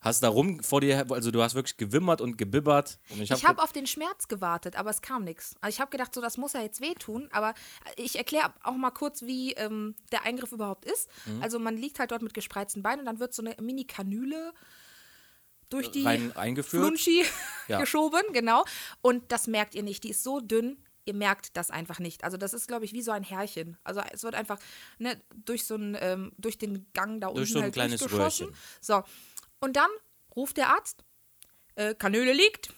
hast 0.00 0.22
da 0.22 0.28
rum 0.28 0.62
vor 0.62 0.80
dir, 0.80 1.06
also 1.10 1.30
du 1.30 1.42
hast 1.42 1.54
wirklich 1.54 1.76
gewimmert 1.76 2.20
und 2.20 2.38
gebibbert. 2.38 2.98
Und 3.10 3.20
ich 3.20 3.30
habe 3.30 3.42
habe 3.42 3.62
auf 3.62 3.72
den 3.72 3.86
Schmerz 3.86 4.28
gewartet, 4.28 4.76
aber 4.76 4.90
es 4.90 5.02
kam 5.02 5.24
nichts. 5.24 5.54
Also 5.60 5.74
ich 5.74 5.80
habe 5.80 5.90
gedacht, 5.90 6.14
so 6.14 6.20
das 6.20 6.36
muss 6.38 6.54
ja 6.54 6.62
jetzt 6.62 6.80
wehtun. 6.80 7.28
Aber 7.32 7.54
ich 7.96 8.16
erkläre 8.16 8.52
auch 8.62 8.76
mal 8.76 8.90
kurz, 8.90 9.22
wie 9.22 9.52
ähm, 9.52 9.94
der 10.12 10.24
Eingriff 10.24 10.52
überhaupt 10.52 10.84
ist. 10.86 11.08
Mhm. 11.26 11.42
Also 11.42 11.58
man 11.58 11.76
liegt 11.76 11.98
halt 11.98 12.10
dort 12.12 12.22
mit 12.22 12.32
gespreizten 12.34 12.82
Beinen 12.82 13.00
und 13.00 13.06
dann 13.06 13.20
wird 13.20 13.34
so 13.34 13.42
eine 13.42 13.54
Mini-Kanüle 13.60 14.52
durch 15.68 15.90
die 15.90 16.04
rein 16.04 16.36
eingeführt. 16.36 16.82
Flunschi 16.82 17.24
Ja. 17.68 17.80
geschoben, 17.80 18.22
genau. 18.32 18.64
Und 19.02 19.30
das 19.32 19.46
merkt 19.46 19.74
ihr 19.74 19.82
nicht. 19.82 20.04
Die 20.04 20.10
ist 20.10 20.22
so 20.24 20.40
dünn, 20.40 20.82
ihr 21.04 21.14
merkt 21.14 21.56
das 21.56 21.70
einfach 21.70 21.98
nicht. 21.98 22.24
Also 22.24 22.36
das 22.36 22.54
ist, 22.54 22.68
glaube 22.68 22.84
ich, 22.84 22.92
wie 22.92 23.02
so 23.02 23.10
ein 23.12 23.22
Härchen. 23.22 23.76
Also 23.84 24.00
es 24.12 24.22
wird 24.22 24.34
einfach 24.34 24.58
ne, 24.98 25.20
durch 25.44 25.66
so 25.66 25.74
einen, 25.74 25.96
ähm, 26.00 26.32
durch 26.38 26.58
den 26.58 26.86
Gang 26.92 27.20
da 27.20 27.28
unten 27.28 27.38
Durch 27.38 27.52
so 27.52 27.58
ein 27.58 27.64
halt 27.64 27.74
kleines 27.74 28.00
durchgeschossen. 28.00 28.46
Röhrchen. 28.46 28.60
So. 28.80 29.02
Und 29.60 29.76
dann 29.76 29.90
ruft 30.34 30.56
der 30.56 30.70
Arzt, 30.70 31.04
äh, 31.76 31.94
Kanüle 31.94 32.32
liegt. 32.32 32.72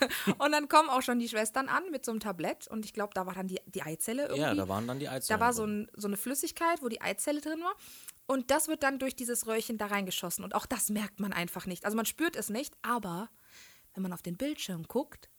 und 0.38 0.52
dann 0.52 0.68
kommen 0.68 0.88
auch 0.90 1.02
schon 1.02 1.18
die 1.18 1.28
Schwestern 1.28 1.68
an 1.68 1.90
mit 1.90 2.04
so 2.04 2.12
einem 2.12 2.20
Tablett. 2.20 2.68
Und 2.68 2.84
ich 2.84 2.92
glaube, 2.92 3.14
da 3.14 3.26
war 3.26 3.34
dann 3.34 3.48
die, 3.48 3.60
die 3.66 3.82
Eizelle 3.82 4.22
irgendwie. 4.24 4.42
Ja, 4.42 4.54
da 4.54 4.68
waren 4.68 4.86
dann 4.86 4.98
die 4.98 5.08
Eizellen. 5.08 5.38
Da 5.38 5.44
war 5.44 5.52
so, 5.52 5.64
ein, 5.64 5.90
so 5.94 6.08
eine 6.08 6.16
Flüssigkeit, 6.16 6.82
wo 6.82 6.88
die 6.88 7.00
Eizelle 7.00 7.40
drin 7.40 7.60
war. 7.60 7.74
Und 8.26 8.50
das 8.50 8.68
wird 8.68 8.82
dann 8.82 8.98
durch 8.98 9.14
dieses 9.14 9.46
Röhrchen 9.46 9.78
da 9.78 9.86
reingeschossen. 9.86 10.44
Und 10.44 10.54
auch 10.54 10.66
das 10.66 10.90
merkt 10.90 11.20
man 11.20 11.32
einfach 11.32 11.66
nicht. 11.66 11.84
Also 11.84 11.96
man 11.96 12.06
spürt 12.06 12.36
es 12.36 12.50
nicht, 12.50 12.74
aber 12.82 13.30
wenn 13.94 14.02
man 14.02 14.12
auf 14.12 14.22
den 14.22 14.36
Bildschirm 14.36 14.84
guckt, 14.84 15.30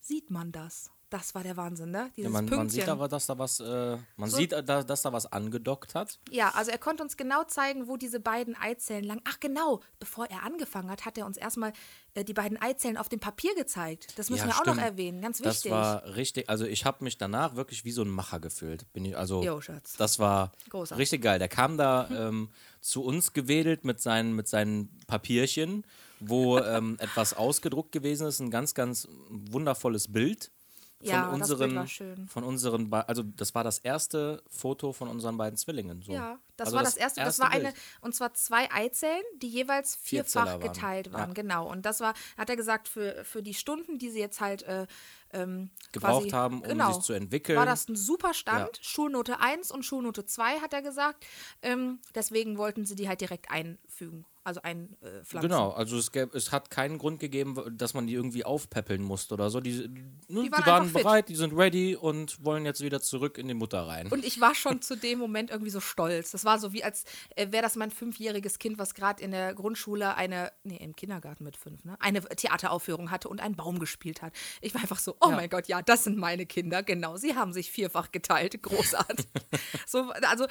sieht 0.00 0.30
man 0.30 0.52
das. 0.52 0.90
Das 1.08 1.36
war 1.36 1.44
der 1.44 1.56
Wahnsinn, 1.56 1.92
ne? 1.92 2.10
Dieses 2.16 2.24
ja, 2.24 2.30
man, 2.30 2.46
Pünktchen. 2.46 2.58
man 2.58 2.68
sieht 2.68 2.88
aber, 2.88 3.06
dass 3.06 3.26
da 3.26 3.38
was, 3.38 3.60
äh, 3.60 3.96
man 4.16 4.28
So- 4.28 4.38
sieht, 4.38 4.52
äh, 4.52 4.64
da, 4.64 4.82
dass 4.82 5.02
da 5.02 5.12
was 5.12 5.30
angedockt 5.30 5.94
hat. 5.94 6.18
Ja, 6.30 6.50
also 6.56 6.72
er 6.72 6.78
konnte 6.78 7.04
uns 7.04 7.16
genau 7.16 7.44
zeigen, 7.44 7.86
wo 7.86 7.96
diese 7.96 8.18
beiden 8.18 8.56
Eizellen 8.56 9.04
lang. 9.04 9.20
Ach 9.24 9.38
genau, 9.38 9.80
bevor 10.00 10.26
er 10.26 10.42
angefangen 10.42 10.90
hat, 10.90 11.04
hat 11.04 11.16
er 11.16 11.24
uns 11.26 11.36
erstmal 11.36 11.72
äh, 12.14 12.24
die 12.24 12.32
beiden 12.34 12.60
Eizellen 12.60 12.96
auf 12.96 13.08
dem 13.08 13.20
Papier 13.20 13.54
gezeigt. 13.54 14.18
Das 14.18 14.30
müssen 14.30 14.48
Ja, 14.48 14.54
wir 14.54 14.60
auch 14.60 14.66
noch 14.66 14.74
stimmt. 14.74 14.80
erwähnen, 14.88 15.20
ganz 15.22 15.38
Das 15.38 15.56
wichtig. 15.58 15.70
war 15.70 16.04
richtig, 16.16 16.48
also 16.50 16.64
ich 16.66 16.84
habe 16.84 17.04
mich 17.04 17.16
danach 17.18 17.54
wirklich 17.54 17.84
wie 17.84 17.92
so 17.92 18.02
ein 18.02 18.08
Macher 18.10 18.40
gefühlt. 18.40 18.92
Bin 18.92 19.04
ich, 19.04 19.16
also 19.16 19.44
Jo, 19.44 19.60
Schatz. 19.60 19.94
das 19.96 20.18
war 20.18 20.50
Großartig. 20.70 21.00
richtig 21.00 21.22
geil. 21.22 21.38
Der 21.38 21.48
kam 21.48 21.76
da 21.78 22.08
ähm, 22.10 22.50
zu 22.80 23.04
uns 23.04 23.32
gewedelt 23.32 23.84
mit 23.84 24.00
seinen, 24.00 24.32
mit 24.34 24.48
seinen 24.48 24.88
Papierchen, 25.06 25.84
wo 26.18 26.58
ähm, 26.58 26.96
etwas 26.98 27.32
ausgedruckt 27.34 27.92
gewesen 27.92 28.26
ist, 28.26 28.40
ein 28.40 28.50
ganz, 28.50 28.74
ganz 28.74 29.06
wundervolles 29.30 30.12
Bild. 30.12 30.50
Von 30.98 31.08
Ja, 31.08 31.30
das 31.36 31.50
unseren, 31.50 32.26
von 32.26 32.44
unseren, 32.44 32.92
also 32.92 33.22
das 33.22 33.54
war 33.54 33.62
das 33.62 33.78
erste 33.78 34.42
Foto 34.48 34.94
von 34.94 35.08
unseren 35.08 35.36
beiden 35.36 35.58
Zwillingen. 35.58 36.00
So. 36.00 36.12
Ja, 36.12 36.38
das 36.56 36.68
Also 36.68 36.76
war 36.76 36.84
das 36.84 36.96
erste. 36.96 37.20
Das 37.20 37.38
war 37.38 37.50
eine, 37.50 37.64
Bild. 37.64 37.76
und 38.00 38.14
zwar 38.14 38.32
zwei 38.32 38.70
Eizellen, 38.72 39.22
die 39.42 39.48
jeweils 39.48 39.94
vierfach 39.94 40.46
waren. 40.46 40.60
geteilt 40.60 41.12
waren. 41.12 41.30
Ja. 41.30 41.34
Genau. 41.34 41.70
Und 41.70 41.84
das 41.84 42.00
war, 42.00 42.14
hat 42.38 42.48
er 42.48 42.56
gesagt, 42.56 42.88
für, 42.88 43.24
für 43.24 43.42
die 43.42 43.52
Stunden, 43.52 43.98
die 43.98 44.08
sie 44.10 44.20
jetzt 44.20 44.40
halt 44.40 44.62
äh, 44.62 44.86
ähm, 45.32 45.70
Gebraucht 45.92 46.22
quasi, 46.22 46.30
haben, 46.30 46.62
um 46.62 46.68
genau, 46.68 46.92
sich 46.92 47.02
zu 47.02 47.12
entwickeln. 47.12 47.58
War 47.58 47.66
das 47.66 47.88
ein 47.88 47.96
super 47.96 48.32
Stand. 48.32 48.78
Ja. 48.78 48.82
Schulnote 48.82 49.38
1 49.38 49.70
und 49.70 49.84
Schulnote 49.84 50.24
2, 50.24 50.60
hat 50.60 50.72
er 50.72 50.80
gesagt. 50.80 51.26
Ähm, 51.60 51.98
deswegen 52.14 52.56
wollten 52.56 52.86
sie 52.86 52.94
die 52.94 53.06
halt 53.06 53.20
direkt 53.20 53.50
einfügen. 53.50 54.24
Also 54.46 54.62
einpflanzen. 54.62 55.40
Genau, 55.40 55.70
also 55.72 55.98
es, 55.98 56.12
gäb, 56.12 56.32
es 56.32 56.52
hat 56.52 56.70
keinen 56.70 56.98
Grund 56.98 57.18
gegeben, 57.18 57.56
dass 57.76 57.94
man 57.94 58.06
die 58.06 58.14
irgendwie 58.14 58.44
aufpäppeln 58.44 59.02
musste 59.02 59.34
oder 59.34 59.50
so. 59.50 59.60
Die, 59.60 59.88
die, 59.88 60.02
ne, 60.32 60.44
die 60.44 60.52
waren 60.52 60.64
waren, 60.66 60.82
einfach 60.82 60.92
fit. 60.92 61.02
bereit, 61.02 61.28
die 61.28 61.34
sind 61.34 61.52
ready 61.52 61.96
und 61.96 62.44
wollen 62.44 62.64
jetzt 62.64 62.80
wieder 62.80 63.00
zurück 63.00 63.38
in 63.38 63.48
die 63.48 63.54
Mutter 63.54 63.88
rein. 63.88 64.06
Und 64.06 64.24
ich 64.24 64.40
war 64.40 64.54
schon 64.54 64.80
zu 64.82 64.96
dem 64.96 65.18
Moment 65.18 65.50
irgendwie 65.50 65.72
so 65.72 65.80
stolz. 65.80 66.30
Das 66.30 66.44
war 66.44 66.60
so 66.60 66.72
wie, 66.72 66.84
als 66.84 67.02
äh, 67.34 67.50
wäre 67.50 67.64
das 67.64 67.74
mein 67.74 67.90
fünfjähriges 67.90 68.60
Kind, 68.60 68.78
was 68.78 68.94
gerade 68.94 69.20
in 69.20 69.32
der 69.32 69.52
Grundschule 69.52 70.14
eine, 70.14 70.52
nee, 70.62 70.76
im 70.76 70.94
Kindergarten 70.94 71.42
mit 71.42 71.56
fünf, 71.56 71.84
ne, 71.84 71.96
eine 71.98 72.20
Theateraufführung 72.20 73.10
hatte 73.10 73.28
und 73.28 73.40
einen 73.40 73.56
Baum 73.56 73.80
gespielt 73.80 74.22
hat. 74.22 74.32
Ich 74.60 74.72
war 74.74 74.80
einfach 74.80 75.00
so, 75.00 75.16
oh 75.20 75.30
Ja. 75.30 75.34
mein 75.34 75.50
Gott, 75.50 75.66
ja, 75.66 75.82
das 75.82 76.04
sind 76.04 76.18
meine 76.18 76.46
Kinder, 76.46 76.84
genau. 76.84 77.16
Sie 77.16 77.34
haben 77.34 77.52
sich 77.52 77.72
vierfach 77.72 78.12
geteilt. 78.12 78.62
Großartig. 78.62 79.26
so, 79.88 80.10
also. 80.22 80.46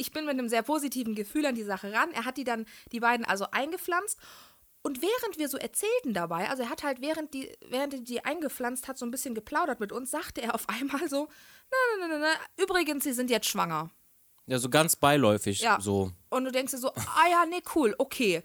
Ich 0.00 0.12
bin 0.12 0.24
mit 0.24 0.32
einem 0.32 0.48
sehr 0.48 0.62
positiven 0.62 1.14
Gefühl 1.14 1.44
an 1.46 1.54
die 1.54 1.62
Sache 1.62 1.92
ran. 1.92 2.10
Er 2.12 2.24
hat 2.24 2.36
die 2.36 2.44
dann, 2.44 2.64
die 2.90 3.00
beiden 3.00 3.26
also 3.26 3.46
eingepflanzt. 3.50 4.18
Und 4.82 5.02
während 5.02 5.38
wir 5.38 5.48
so 5.48 5.58
erzählten 5.58 6.14
dabei, 6.14 6.48
also 6.48 6.62
er 6.62 6.70
hat 6.70 6.82
halt 6.82 7.02
während 7.02 7.34
die, 7.34 7.52
während 7.68 7.92
er 7.92 8.00
die 8.00 8.24
eingepflanzt 8.24 8.88
hat, 8.88 8.96
so 8.96 9.04
ein 9.04 9.10
bisschen 9.10 9.34
geplaudert 9.34 9.78
mit 9.78 9.92
uns, 9.92 10.10
sagte 10.10 10.40
er 10.40 10.54
auf 10.54 10.68
einmal 10.70 11.08
so, 11.08 11.28
na, 11.70 11.76
na, 11.98 12.08
na, 12.08 12.18
na, 12.18 12.18
na, 12.18 12.62
übrigens, 12.64 13.04
sie 13.04 13.12
sind 13.12 13.28
jetzt 13.30 13.46
schwanger. 13.46 13.90
ja, 14.46 14.58
so 14.58 14.70
ganz 14.70 14.96
beiläufig. 14.96 15.60
Ja. 15.60 15.78
So. 15.80 16.12
Und 16.30 16.46
du 16.46 16.52
denkst 16.52 16.72
dir 16.72 16.78
so, 16.78 16.92
ah 16.94 17.28
ja, 17.30 17.44
nee, 17.46 17.62
cool, 17.74 17.94
okay. 17.98 18.42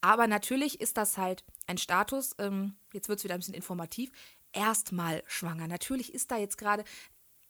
Aber 0.00 0.26
natürlich 0.28 0.80
ist 0.80 0.96
das 0.96 1.18
halt 1.18 1.44
ein 1.66 1.78
Status, 1.78 2.36
ähm, 2.38 2.76
jetzt 2.92 3.08
wird 3.08 3.18
es 3.18 3.24
wieder 3.24 3.34
ein 3.34 3.40
bisschen 3.40 3.54
informativ, 3.54 4.12
erstmal 4.52 5.22
schwanger. 5.26 5.66
Natürlich 5.66 6.14
ist 6.14 6.30
da 6.30 6.36
jetzt 6.36 6.58
gerade 6.58 6.84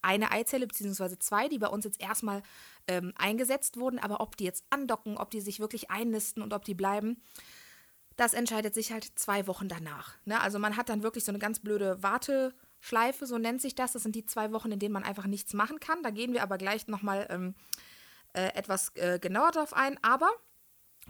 eine 0.05 0.31
Eizelle 0.31 0.67
beziehungsweise 0.67 1.19
zwei, 1.19 1.49
die 1.49 1.59
bei 1.59 1.69
uns 1.69 1.85
jetzt 1.85 2.01
erstmal 2.01 2.43
ähm, 2.87 3.13
eingesetzt 3.17 3.79
wurden, 3.79 3.99
aber 3.99 4.21
ob 4.21 4.37
die 4.37 4.45
jetzt 4.45 4.65
andocken, 4.71 5.17
ob 5.17 5.31
die 5.31 5.41
sich 5.41 5.61
wirklich 5.61 5.91
einnisten 5.91 6.43
und 6.43 6.53
ob 6.53 6.65
die 6.65 6.75
bleiben, 6.75 7.23
das 8.17 8.35
entscheidet 8.35 8.75
sich 8.75 8.93
halt 8.93 9.19
zwei 9.19 9.47
Wochen 9.47 9.69
danach. 9.69 10.15
Ne? 10.25 10.41
Also 10.41 10.59
man 10.59 10.77
hat 10.77 10.89
dann 10.89 11.03
wirklich 11.03 11.25
so 11.25 11.33
eine 11.33 11.39
ganz 11.39 11.59
blöde 11.59 12.03
Warteschleife, 12.03 13.27
so 13.27 13.39
nennt 13.39 13.61
sich 13.61 13.75
das. 13.75 13.93
Das 13.93 14.03
sind 14.03 14.15
die 14.15 14.27
zwei 14.27 14.53
Wochen, 14.53 14.71
in 14.71 14.79
denen 14.79 14.93
man 14.93 15.05
einfach 15.05 15.27
nichts 15.27 15.53
machen 15.53 15.81
kann. 15.81 16.03
Da 16.03 16.11
gehen 16.11 16.33
wir 16.33 16.43
aber 16.43 16.59
gleich 16.59 16.87
nochmal 16.87 17.27
ähm, 17.31 17.55
äh, 18.35 18.55
etwas 18.55 18.95
äh, 18.97 19.19
genauer 19.19 19.51
drauf 19.51 19.75
ein. 19.75 19.99
Aber 20.03 20.31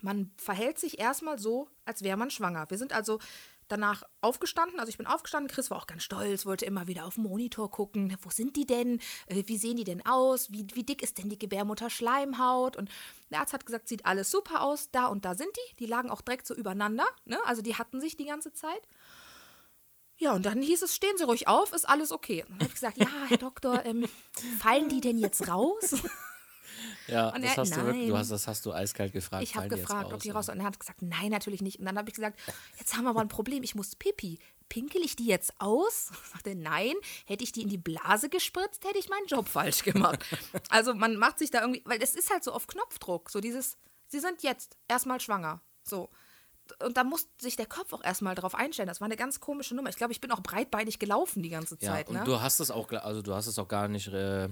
man 0.01 0.31
verhält 0.37 0.79
sich 0.79 0.99
erstmal 0.99 1.39
so, 1.39 1.69
als 1.85 2.03
wäre 2.03 2.17
man 2.17 2.31
schwanger. 2.31 2.71
Wir 2.71 2.79
sind 2.79 2.93
also 2.93 3.19
danach 3.69 4.03
aufgestanden. 4.21 4.79
Also 4.79 4.91
ich 4.91 4.99
bin 4.99 5.07
aufgestanden. 5.07 5.53
Chris 5.53 5.71
war 5.71 5.79
auch 5.79 5.87
ganz 5.87 6.03
stolz, 6.03 6.47
wollte 6.47 6.65
immer 6.65 6.87
wieder 6.87 7.07
auf 7.07 7.15
den 7.15 7.25
Monitor 7.25 7.71
gucken. 7.71 8.17
Wo 8.23 8.31
sind 8.31 8.57
die 8.57 8.67
denn? 8.67 9.01
Äh, 9.27 9.43
Wie 9.47 9.59
sehen 9.59 9.77
die 9.77 9.85
denn 9.85 10.05
aus? 10.07 10.51
Wie, 10.53 10.67
wie 10.75 10.85
dick 10.85 11.03
ist 11.03 11.19
denn 11.19 11.29
die 11.29 11.39
Gebärmutterschleimhaut? 11.39 12.77
Und 12.77 12.91
der 13.31 13.41
Arzt 13.41 13.53
hat 13.53 13.67
gesagt, 13.67 13.89
sieht 13.89 14.07
alles 14.07 14.31
super 14.31 14.63
aus. 14.63 14.91
Da 14.91 15.07
und 15.07 15.25
da 15.25 15.35
sind 15.35 15.51
die. 15.57 15.77
Die 15.77 15.87
lagen 15.87 16.11
auch 16.11 16.21
direkt 16.21 16.47
so 16.47 16.55
übereinander. 16.55 17.07
Ne? 17.25 17.39
Also 17.47 17.63
die 17.63 17.77
hatten 17.77 18.01
sich 18.01 18.17
die 18.17 18.27
ganze 18.27 18.53
Zeit. 18.53 18.89
Ja, 20.17 20.33
und 20.33 20.47
dann 20.47 20.63
hieß 20.63 20.83
es, 20.83 20.95
stehen 20.95 21.17
Sie 21.17 21.25
ruhig 21.25 21.49
auf, 21.49 21.73
ist 21.73 21.89
alles 21.89 22.13
okay. 22.13 22.43
Und 22.43 22.51
dann 22.51 22.61
habe 22.61 22.67
ich 22.69 22.75
gesagt, 22.75 22.99
ja, 22.99 23.09
Herr 23.29 23.37
Doktor, 23.37 23.85
ähm, 23.85 24.07
fallen 24.61 24.89
die 24.89 25.01
denn 25.01 25.19
jetzt 25.19 25.49
raus? 25.49 25.97
Ja, 27.09 27.29
Und 27.31 27.43
das 27.43 27.53
er- 27.53 27.57
hast 27.59 27.77
du 27.77 27.85
wirklich, 27.85 28.09
du 28.09 28.17
hast, 28.17 28.31
das 28.31 28.47
hast 28.49 28.67
du 28.67 28.73
eiskalt 28.73 29.13
gefragt. 29.13 29.43
Ich 29.43 29.55
habe 29.57 29.69
gefragt, 29.69 30.07
raus? 30.07 30.13
ob 30.15 30.21
die 30.23 30.31
raus. 30.31 30.49
Und 30.49 30.59
er 30.61 30.67
hat 30.67 30.79
gesagt, 30.81 31.03
nein, 31.03 31.31
natürlich 31.31 31.61
nicht. 31.63 31.79
Und 31.79 31.85
dann 31.87 31.99
habe 31.99 32.09
ich 32.09 32.15
gesagt, 32.15 32.39
jetzt 32.79 32.97
haben 32.97 33.05
wir 33.05 33.11
aber 33.11 33.21
ein 33.21 33.29
Problem. 33.29 33.63
Ich 33.63 33.75
muss 33.75 33.95
Pipi. 33.97 34.39
Pinkel 34.69 35.03
ich 35.03 35.15
die 35.17 35.27
jetzt 35.27 35.53
aus? 35.59 36.11
Sagte, 36.33 36.55
nein. 36.55 36.95
Hätte 37.27 37.45
ich 37.45 37.53
die 37.53 37.63
in 37.63 37.69
die 37.69 37.79
Blase 37.79 38.29
gespritzt, 38.29 38.85
hätte 38.85 38.99
ich 38.99 39.09
meinen 39.09 39.27
Job 39.27 39.49
falsch 39.49 39.83
gemacht. 39.85 40.25
also 40.71 40.95
man 40.95 41.17
macht 41.17 41.39
sich 41.39 41.51
da 41.51 41.61
irgendwie, 41.61 41.83
weil 41.85 42.03
es 42.03 42.15
ist 42.15 42.31
halt 42.31 42.43
so 42.45 42.53
auf 42.53 42.67
Knopfdruck. 42.67 43.31
So 43.31 43.41
dieses, 43.41 43.77
sie 44.09 44.21
sind 44.21 44.43
jetzt 44.43 44.77
erstmal 44.89 45.21
schwanger. 45.21 45.61
So. 45.83 46.09
Und 46.83 46.97
da 46.97 47.05
muss 47.05 47.29
sich 47.39 47.57
der 47.57 47.67
Kopf 47.67 47.93
auch 47.93 48.03
erstmal 48.03 48.35
drauf 48.35 48.55
einstellen. 48.55 48.89
Das 48.89 49.03
war 49.03 49.05
eine 49.05 49.17
ganz 49.17 49.39
komische 49.39 49.75
Nummer. 49.75 49.91
Ich 49.91 49.97
glaube, 49.97 50.15
ich 50.15 50.23
bin 50.23 50.31
auch 50.33 50.41
breitbeinig 50.41 50.99
gelaufen 50.99 51.43
die 51.43 51.51
ganze 51.51 51.77
Ja, 51.81 51.93
Zeit. 51.93 52.09
und 52.09 52.15
ne? 52.15 52.25
du 52.25 52.41
hast 52.41 52.59
es 52.59 52.71
auch, 52.71 52.91
also 52.91 53.21
du 53.21 53.35
hast 53.35 53.47
es 53.49 53.59
auch 53.59 53.69
gar 53.69 53.87
nicht 53.87 54.09
äh, 54.09 54.49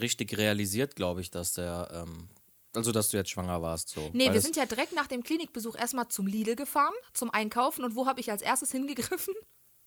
richtig 0.00 0.36
realisiert, 0.36 0.96
glaube 0.96 1.20
ich, 1.20 1.30
dass 1.30 1.52
der, 1.54 1.88
ähm, 1.92 2.28
also 2.74 2.92
dass 2.92 3.08
du 3.08 3.16
jetzt 3.16 3.30
schwanger 3.30 3.62
warst. 3.62 3.88
So. 3.88 4.10
Nee, 4.12 4.26
Weil 4.26 4.34
wir 4.34 4.40
sind 4.40 4.56
ja 4.56 4.66
direkt 4.66 4.92
nach 4.94 5.06
dem 5.06 5.22
Klinikbesuch 5.22 5.76
erstmal 5.76 6.08
zum 6.08 6.26
Lidl 6.26 6.56
gefahren, 6.56 6.94
zum 7.12 7.30
Einkaufen. 7.30 7.84
Und 7.84 7.94
wo 7.94 8.06
habe 8.06 8.20
ich 8.20 8.30
als 8.30 8.42
erstes 8.42 8.72
hingegriffen? 8.72 9.34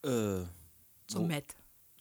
äh, 0.04 0.44
Zum 1.08 1.28
Met. 1.28 1.46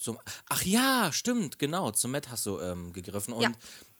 Zum, 0.00 0.18
ach 0.48 0.62
ja, 0.64 1.10
stimmt, 1.12 1.58
genau, 1.58 1.90
zum 1.92 2.10
Met 2.10 2.30
hast 2.30 2.46
du 2.46 2.58
ähm, 2.58 2.92
gegriffen 2.92 3.32
und 3.34 3.42
Ja. 3.42 3.52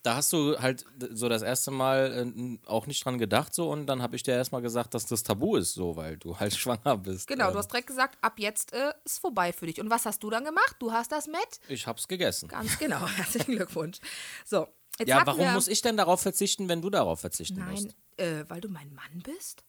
da 0.02 0.16
hast 0.16 0.32
du 0.32 0.58
halt 0.58 0.84
so 1.12 1.28
das 1.28 1.42
erste 1.42 1.70
Mal 1.70 2.32
äh, 2.34 2.58
auch 2.66 2.86
nicht 2.86 3.04
dran 3.04 3.18
gedacht 3.18 3.54
so 3.54 3.70
und 3.70 3.86
dann 3.86 4.00
habe 4.02 4.16
ich 4.16 4.22
dir 4.22 4.32
erstmal 4.34 4.62
gesagt, 4.62 4.94
dass 4.94 5.04
das 5.06 5.22
Tabu 5.22 5.56
ist 5.56 5.74
so, 5.74 5.96
weil 5.96 6.16
du 6.16 6.38
halt 6.38 6.54
schwanger 6.58 6.96
bist. 6.96 7.28
Genau, 7.28 7.48
ähm, 7.48 7.52
du 7.52 7.58
hast 7.58 7.68
direkt 7.70 7.86
gesagt, 7.86 8.16
ab 8.22 8.38
jetzt 8.38 8.72
äh, 8.72 8.92
ist 9.04 9.18
vorbei 9.20 9.52
für 9.52 9.66
dich. 9.66 9.78
Und 9.80 9.90
was 9.90 10.06
hast 10.06 10.22
du 10.22 10.30
dann 10.30 10.44
gemacht? 10.44 10.76
Du 10.80 10.90
hast 10.90 11.12
das 11.12 11.26
Met? 11.26 11.60
Ich 11.68 11.86
hab's 11.86 12.08
gegessen. 12.08 12.48
Ganz 12.48 12.78
genau. 12.78 13.06
Herzlichen 13.16 13.56
Glückwunsch. 13.56 13.98
So, 14.46 14.66
jetzt 14.98 15.08
Ja, 15.08 15.20
warum 15.26 15.40
wir, 15.40 15.52
muss 15.52 15.68
ich 15.68 15.82
denn 15.82 15.98
darauf 15.98 16.22
verzichten, 16.22 16.68
wenn 16.70 16.80
du 16.80 16.88
darauf 16.90 17.20
verzichten 17.20 17.62
musst? 17.64 17.88
Nein, 18.18 18.26
äh, 18.26 18.44
weil 18.48 18.60
du 18.62 18.68
mein 18.70 18.92
Mann 18.94 19.22
bist? 19.22 19.64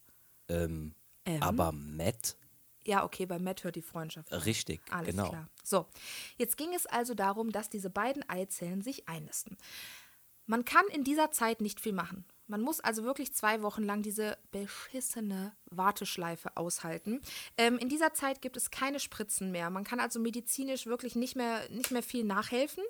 Ähm, 0.47 0.95
Ähm? 1.25 1.43
Aber 1.43 1.71
Matt? 1.73 2.35
Ja, 2.85 3.03
okay, 3.03 3.25
bei 3.25 3.39
Matt 3.39 3.63
hört 3.63 3.75
die 3.75 3.81
Freundschaft. 3.81 4.31
Richtig, 4.45 4.81
Alles 4.89 5.11
genau. 5.11 5.29
klar. 5.29 5.49
So, 5.63 5.85
jetzt 6.37 6.57
ging 6.57 6.73
es 6.73 6.85
also 6.85 7.13
darum, 7.13 7.51
dass 7.51 7.69
diese 7.69 7.89
beiden 7.89 8.27
Eizellen 8.27 8.81
sich 8.81 9.07
einnisten. 9.07 9.57
Man 10.47 10.65
kann 10.65 10.85
in 10.91 11.03
dieser 11.03 11.31
Zeit 11.31 11.61
nicht 11.61 11.79
viel 11.79 11.93
machen. 11.93 12.25
Man 12.51 12.61
muss 12.61 12.81
also 12.81 13.05
wirklich 13.05 13.33
zwei 13.33 13.61
Wochen 13.61 13.81
lang 13.81 14.01
diese 14.01 14.37
beschissene 14.51 15.53
Warteschleife 15.71 16.57
aushalten. 16.57 17.21
Ähm, 17.57 17.77
in 17.77 17.87
dieser 17.87 18.13
Zeit 18.13 18.41
gibt 18.41 18.57
es 18.57 18.71
keine 18.71 18.99
Spritzen 18.99 19.51
mehr. 19.51 19.69
Man 19.69 19.85
kann 19.85 20.01
also 20.01 20.19
medizinisch 20.19 20.85
wirklich 20.85 21.15
nicht 21.15 21.37
mehr, 21.37 21.61
nicht 21.69 21.91
mehr 21.91 22.03
viel 22.03 22.25
nachhelfen. 22.25 22.83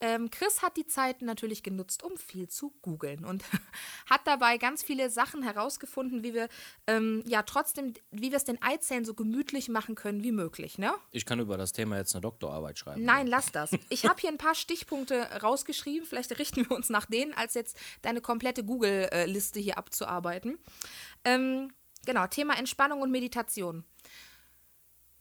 Ähm, 0.00 0.30
Chris 0.30 0.62
hat 0.62 0.78
die 0.78 0.86
Zeit 0.86 1.20
natürlich 1.20 1.62
genutzt, 1.62 2.02
um 2.02 2.16
viel 2.16 2.48
zu 2.48 2.72
googeln 2.80 3.26
und 3.26 3.44
hat 4.10 4.22
dabei 4.24 4.56
ganz 4.56 4.82
viele 4.82 5.10
Sachen 5.10 5.42
herausgefunden, 5.42 6.22
wie 6.22 6.32
wir 6.32 6.48
ähm, 6.86 7.22
ja 7.26 7.42
trotzdem, 7.42 7.92
wie 8.12 8.30
wir 8.30 8.38
es 8.38 8.44
den 8.44 8.62
Eizellen 8.62 9.04
so 9.04 9.12
gemütlich 9.12 9.68
machen 9.68 9.94
können 9.94 10.22
wie 10.22 10.32
möglich. 10.32 10.78
Ne? 10.78 10.94
Ich 11.10 11.26
kann 11.26 11.38
über 11.38 11.58
das 11.58 11.74
Thema 11.74 11.98
jetzt 11.98 12.14
eine 12.14 12.22
Doktorarbeit 12.22 12.78
schreiben. 12.78 13.04
Nein, 13.04 13.26
lass 13.26 13.52
das. 13.52 13.72
Ich 13.90 14.06
habe 14.06 14.18
hier 14.18 14.30
ein 14.30 14.38
paar 14.38 14.54
Stichpunkte 14.54 15.20
rausgeschrieben. 15.42 16.08
Vielleicht 16.08 16.38
richten 16.38 16.66
wir 16.66 16.74
uns 16.74 16.88
nach 16.88 17.04
denen, 17.04 17.34
als 17.34 17.52
jetzt 17.52 17.76
deine 18.00 18.22
komplette 18.22 18.64
Google-Liste 19.10 19.60
hier 19.60 19.78
abzuarbeiten. 19.78 20.58
Ähm, 21.24 21.72
genau, 22.06 22.26
Thema 22.26 22.58
Entspannung 22.58 23.00
und 23.02 23.10
Meditation. 23.10 23.84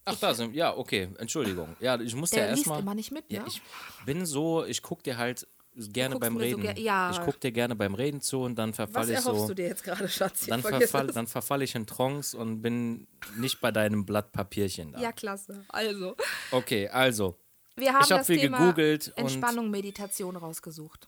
Ach, 0.06 0.16
da 0.20 0.34
sind, 0.34 0.56
ja, 0.56 0.76
okay, 0.76 1.10
Entschuldigung. 1.20 1.76
Ja, 1.80 2.00
ich 2.00 2.16
muss 2.16 2.32
Der 2.32 2.46
ja 2.46 2.50
liest 2.52 2.60
erstmal. 2.62 2.80
immer 2.82 2.96
nicht 2.96 3.12
mit, 3.12 3.26
Ja, 3.32 3.42
ne? 3.42 3.48
ich 3.48 3.62
bin 4.06 4.26
so, 4.26 4.66
ich 4.66 4.82
guck 4.82 5.04
dir 5.04 5.18
halt 5.18 5.48
gerne 5.76 6.18
beim 6.18 6.34
mir 6.34 6.50
so 6.52 6.58
Reden. 6.58 6.64
ger- 6.64 6.80
ja. 6.80 7.12
Ich 7.12 7.22
guck 7.22 7.40
dir 7.40 7.52
gerne 7.52 7.76
beim 7.76 7.94
Reden 7.94 8.20
zu 8.20 8.42
und 8.42 8.56
dann 8.56 8.72
Was 8.72 8.78
verfalle 8.78 9.12
ich 9.14 9.18
erhoffst 9.20 9.42
so. 9.44 9.48
du 9.50 9.56
dir 9.56 9.68
jetzt 9.68 9.84
gerade, 9.84 10.10
Schatz? 10.10 10.48
Dann 10.48 10.62
Vergiss 10.62 10.90
verfall, 10.90 11.08
dann 11.14 11.28
verfalle 11.28 11.64
ich 11.64 11.76
in 11.76 11.86
Trance 11.86 12.36
und 12.36 12.62
bin 12.64 13.08
nicht 13.38 13.62
bei 13.62 13.72
deinem 13.72 14.06
Blatt 14.06 14.32
Papierchen 14.32 14.92
da. 14.94 15.00
Ja, 15.00 15.12
klasse. 15.12 15.64
Also, 15.70 16.16
Okay, 16.50 16.90
also, 16.90 17.38
wir 17.76 17.94
haben 17.94 18.04
Ich 18.04 18.12
hab 18.12 18.18
das 18.20 18.28
viel 18.28 18.40
Thema 18.40 18.58
gegoogelt 18.58 19.10
und- 19.10 19.18
Entspannung, 19.20 19.70
Meditation 19.70 20.36
rausgesucht. 20.36 21.08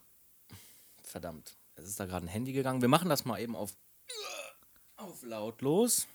verdammt, 1.01 1.57
es 1.75 1.87
ist 1.87 1.99
da 1.99 2.05
gerade 2.05 2.25
ein 2.25 2.29
Handy 2.29 2.53
gegangen. 2.53 2.81
Wir 2.81 2.89
machen 2.89 3.09
das 3.09 3.25
mal 3.25 3.39
eben 3.39 3.55
auf, 3.55 3.75
auf 4.95 5.23
lautlos. 5.23 6.07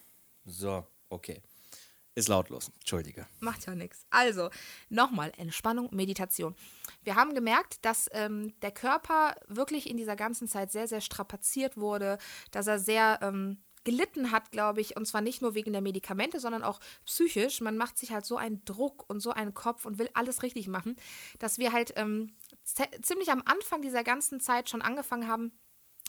So, 0.45 0.87
okay. 1.09 1.43
Ist 2.15 2.29
lautlos, 2.29 2.73
entschuldige. 2.81 3.29
Macht 3.39 3.67
ja 3.67 3.77
nichts. 3.77 4.05
Also, 4.11 4.51
nochmal, 4.89 5.33
Entspannung, 5.37 5.89
Meditation. 5.95 6.57
Wir 7.05 7.15
haben 7.15 7.33
gemerkt, 7.33 7.85
dass 7.85 8.09
ähm, 8.11 8.55
der 8.61 8.73
Körper 8.73 9.37
wirklich 9.47 9.89
in 9.89 9.97
dieser 9.97 10.17
ganzen 10.17 10.49
Zeit 10.49 10.73
sehr, 10.73 10.89
sehr 10.89 11.01
strapaziert 11.01 11.77
wurde, 11.77 12.19
dass 12.51 12.67
er 12.67 12.81
sehr 12.81 13.21
ähm, 13.23 13.59
gelitten 13.85 14.33
hat, 14.33 14.51
glaube 14.51 14.81
ich, 14.81 14.97
und 14.97 15.07
zwar 15.07 15.21
nicht 15.21 15.43
nur 15.43 15.55
wegen 15.55 15.73
der 15.73 15.81
Medikamente, 15.81 16.41
sondern 16.41 16.65
auch 16.65 16.81
psychisch. 17.07 17.61
Man 17.61 17.77
macht 17.77 17.97
sich 17.97 18.13
halt 18.13 18.27
so 18.27 18.37
einen 18.37 18.65
Druck 18.65 19.09
und 19.09 19.21
so 19.21 19.31
einen 19.31 19.55
Kopf 19.55 19.87
und 19.87 19.99
will 19.99 20.11
alles 20.15 20.43
richtig 20.43 20.69
machen, 20.69 20.97
dass 21.39 21.59
wir 21.59 21.73
halt 21.73 21.93
ähm, 21.97 22.35
ziemlich 23.03 23.31
am 23.31 23.43
Anfang 23.45 23.83
dieser 23.83 24.05
ganzen 24.05 24.41
Zeit 24.41 24.69
schon 24.69 24.83
angefangen 24.83 25.29
haben, 25.29 25.53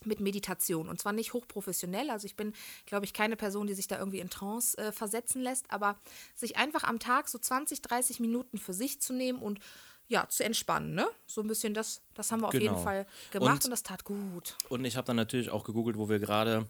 mit 0.05 0.21
Meditation. 0.21 0.87
Und 0.87 0.99
zwar 1.01 1.11
nicht 1.11 1.33
hochprofessionell. 1.33 2.09
Also 2.09 2.25
ich 2.25 2.37
bin, 2.37 2.53
glaube 2.85 3.03
ich, 3.03 3.11
keine 3.13 3.35
Person, 3.35 3.67
die 3.67 3.73
sich 3.73 3.87
da 3.87 3.97
irgendwie 3.99 4.19
in 4.19 4.29
Trance 4.29 4.77
äh, 4.77 4.91
versetzen 4.93 5.41
lässt, 5.41 5.69
aber 5.71 5.97
sich 6.35 6.55
einfach 6.55 6.83
am 6.85 6.99
Tag 6.99 7.27
so 7.27 7.37
20, 7.37 7.81
30 7.81 8.21
Minuten 8.21 8.57
für 8.57 8.73
sich 8.73 9.01
zu 9.01 9.11
nehmen 9.11 9.39
und 9.39 9.59
ja, 10.07 10.27
zu 10.29 10.43
entspannen, 10.45 10.95
ne? 10.95 11.05
So 11.27 11.41
ein 11.41 11.47
bisschen 11.47 11.73
das, 11.73 12.01
das 12.13 12.31
haben 12.31 12.39
wir 12.41 12.47
auf 12.47 12.53
Genau. 12.53 12.63
jeden 12.63 12.81
Fall 12.83 13.05
gemacht 13.31 13.55
Und- 13.57 13.65
und, 13.65 13.71
das 13.71 13.83
tat 13.83 14.05
gut. 14.05 14.55
Und 14.69 14.85
ich 14.85 14.95
habe 14.95 15.05
dann 15.05 15.17
natürlich 15.17 15.49
auch 15.49 15.63
gegoogelt, 15.65 15.97
wo 15.97 16.07
wir 16.07 16.19
gerade 16.19 16.65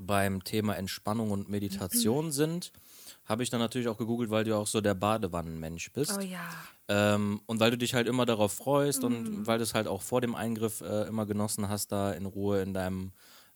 beim 0.00 0.42
Thema 0.44 0.76
Entspannung 0.76 1.30
und 1.30 1.48
Meditation 1.48 2.32
sind. 2.32 2.72
Habe 3.24 3.42
ich 3.42 3.50
dann 3.50 3.60
natürlich 3.60 3.88
auch 3.88 3.98
gegoogelt, 3.98 4.30
weil 4.30 4.44
du 4.44 4.56
auch 4.56 4.66
so 4.66 4.80
der 4.80 4.94
Badewannenmensch 4.94 5.92
bist. 5.92 6.16
Oh 6.18 6.20
ja. 6.20 6.40
Ähm, 6.88 7.40
und 7.46 7.60
weil 7.60 7.70
du 7.70 7.78
dich 7.78 7.94
halt 7.94 8.08
immer 8.08 8.26
darauf 8.26 8.52
freust 8.52 9.00
Mhm. 9.02 9.06
und 9.06 9.46
weil 9.46 9.58
du 9.58 9.64
es 9.64 9.74
halt 9.74 9.86
auch 9.86 10.02
vor 10.02 10.20
dem 10.20 10.34
Eingriff 10.34 10.80
äh, 10.80 11.06
immer 11.06 11.24
genossen 11.26 11.68
hast, 11.68 11.92
da 11.92 12.12
in 12.12 12.26
Ruhe 12.26 12.62
in 12.62 12.74
deinem 12.74 13.12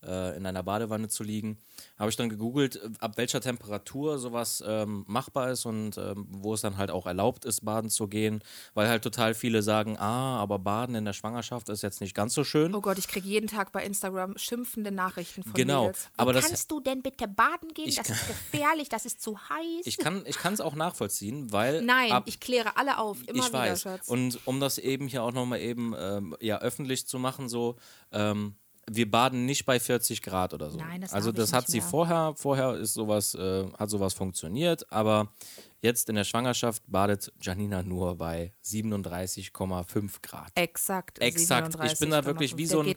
äh, 0.07 0.37
in 0.37 0.45
deiner 0.45 0.63
Badewanne 0.63 1.09
zu 1.09 1.23
liegen, 1.25 1.59
habe 1.99 2.09
ich 2.11 2.17
dann 2.17 2.29
gegoogelt, 2.29 2.77
äh, 2.77 2.89
ab 3.01 3.17
welcher 3.17 3.41
Temperatur 3.41 4.19
sowas 4.19 4.63
ähm, 4.67 5.05
machbar 5.07 5.51
ist 5.51 5.67
und 5.67 5.99
ähm, 5.99 6.27
wo 6.31 6.55
es 6.55 6.61
dann 6.61 6.77
halt 6.77 6.91
auch 6.91 7.07
erlaubt 7.07 7.45
ist, 7.45 7.65
baden 7.65 7.91
zu 7.91 8.09
gehen, 8.09 8.43
weil 8.75 8.89
halt 8.89 9.03
total 9.03 9.35
viele 9.35 9.63
sagen, 9.63 9.97
ah, 9.99 10.39
aber 10.39 10.59
Baden 10.59 10.95
in 10.95 11.05
der 11.05 11.13
Schwangerschaft 11.13 11.69
ist 11.69 11.83
jetzt 11.83 12.01
nicht 12.01 12.15
ganz 12.15 12.35
so 12.35 12.45
schön. 12.45 12.75
Oh 12.75 12.81
Gott, 12.81 12.99
ich 12.99 13.09
kriege 13.09 13.29
jeden 13.29 13.47
Tag 13.49 13.73
bei 13.73 13.85
Instagram 13.85 14.39
schimpfende 14.39 14.91
Nachrichten 14.91 15.43
von 15.43 15.53
Genau, 15.55 15.83
Mädels. 15.87 16.09
aber 16.17 16.33
das- 16.33 16.47
kannst 16.47 16.71
du 16.71 16.81
denn 16.81 17.03
bitte 17.03 17.29
baden 17.29 17.75
gehen? 17.75 17.93
Das 17.95 18.09
ist 18.09 18.27
gefährlich, 18.27 18.89
das 18.89 19.05
ist 19.07 19.21
zu 19.21 19.39
heiß. 19.39 19.87
Ich 19.87 19.99
kann 19.99 20.23
ich 20.27 20.37
es 20.45 20.61
auch 20.61 20.75
nachvollziehen, 20.75 21.53
weil 21.53 21.83
Nein, 21.83 22.13
ab, 22.13 22.25
ich 22.27 22.41
kläre 22.41 22.77
alle 22.77 22.99
auf, 22.99 23.19
immer 23.27 23.41
ich 23.41 23.49
wieder, 23.49 23.59
weiß. 23.59 23.83
Schatz. 23.83 24.09
Und 24.09 24.39
um 24.47 24.61
das 24.61 24.79
eben 24.79 25.09
hier 25.09 25.23
auch 25.23 25.33
nochmal 25.33 25.61
eben 25.61 25.95
ähm, 25.99 26.37
ja, 26.41 26.59
öffentlich 26.61 27.07
zu 27.07 27.19
machen, 27.19 27.49
so, 27.49 27.77
ähm, 28.13 28.55
wir 28.91 29.11
baden 29.11 29.47
nicht 29.47 29.67
bei 29.67 29.81
40 29.81 30.23
Grad 30.23 30.55
oder 30.55 30.71
so. 30.71 30.79
Nein, 30.79 31.01
das 31.01 31.13
also 31.13 31.33
das 31.33 31.53
hat 31.53 31.67
sie 31.67 31.81
mehr. 31.81 31.89
vorher, 31.89 32.35
vorher 32.37 32.75
ist 32.75 32.95
sowas, 32.95 33.35
äh, 33.35 33.65
hat 33.79 33.91
sowas 33.91 34.15
funktioniert, 34.15 34.91
aber 34.93 35.33
jetzt 35.83 36.09
in 36.09 36.15
der 36.15 36.25
Schwangerschaft 36.25 36.83
badet 36.87 37.33
Janina 37.41 37.83
nur 37.83 38.17
bei 38.17 38.53
37,5 38.65 40.23
Grad. 40.23 40.53
Exakt. 40.55 41.19
Exakt. 41.19 41.77
Ich 41.85 41.99
bin 41.99 42.11
da 42.11 42.25
wirklich 42.25 42.57
wie 42.57 42.67
so 42.67 42.81
ein. 42.81 42.95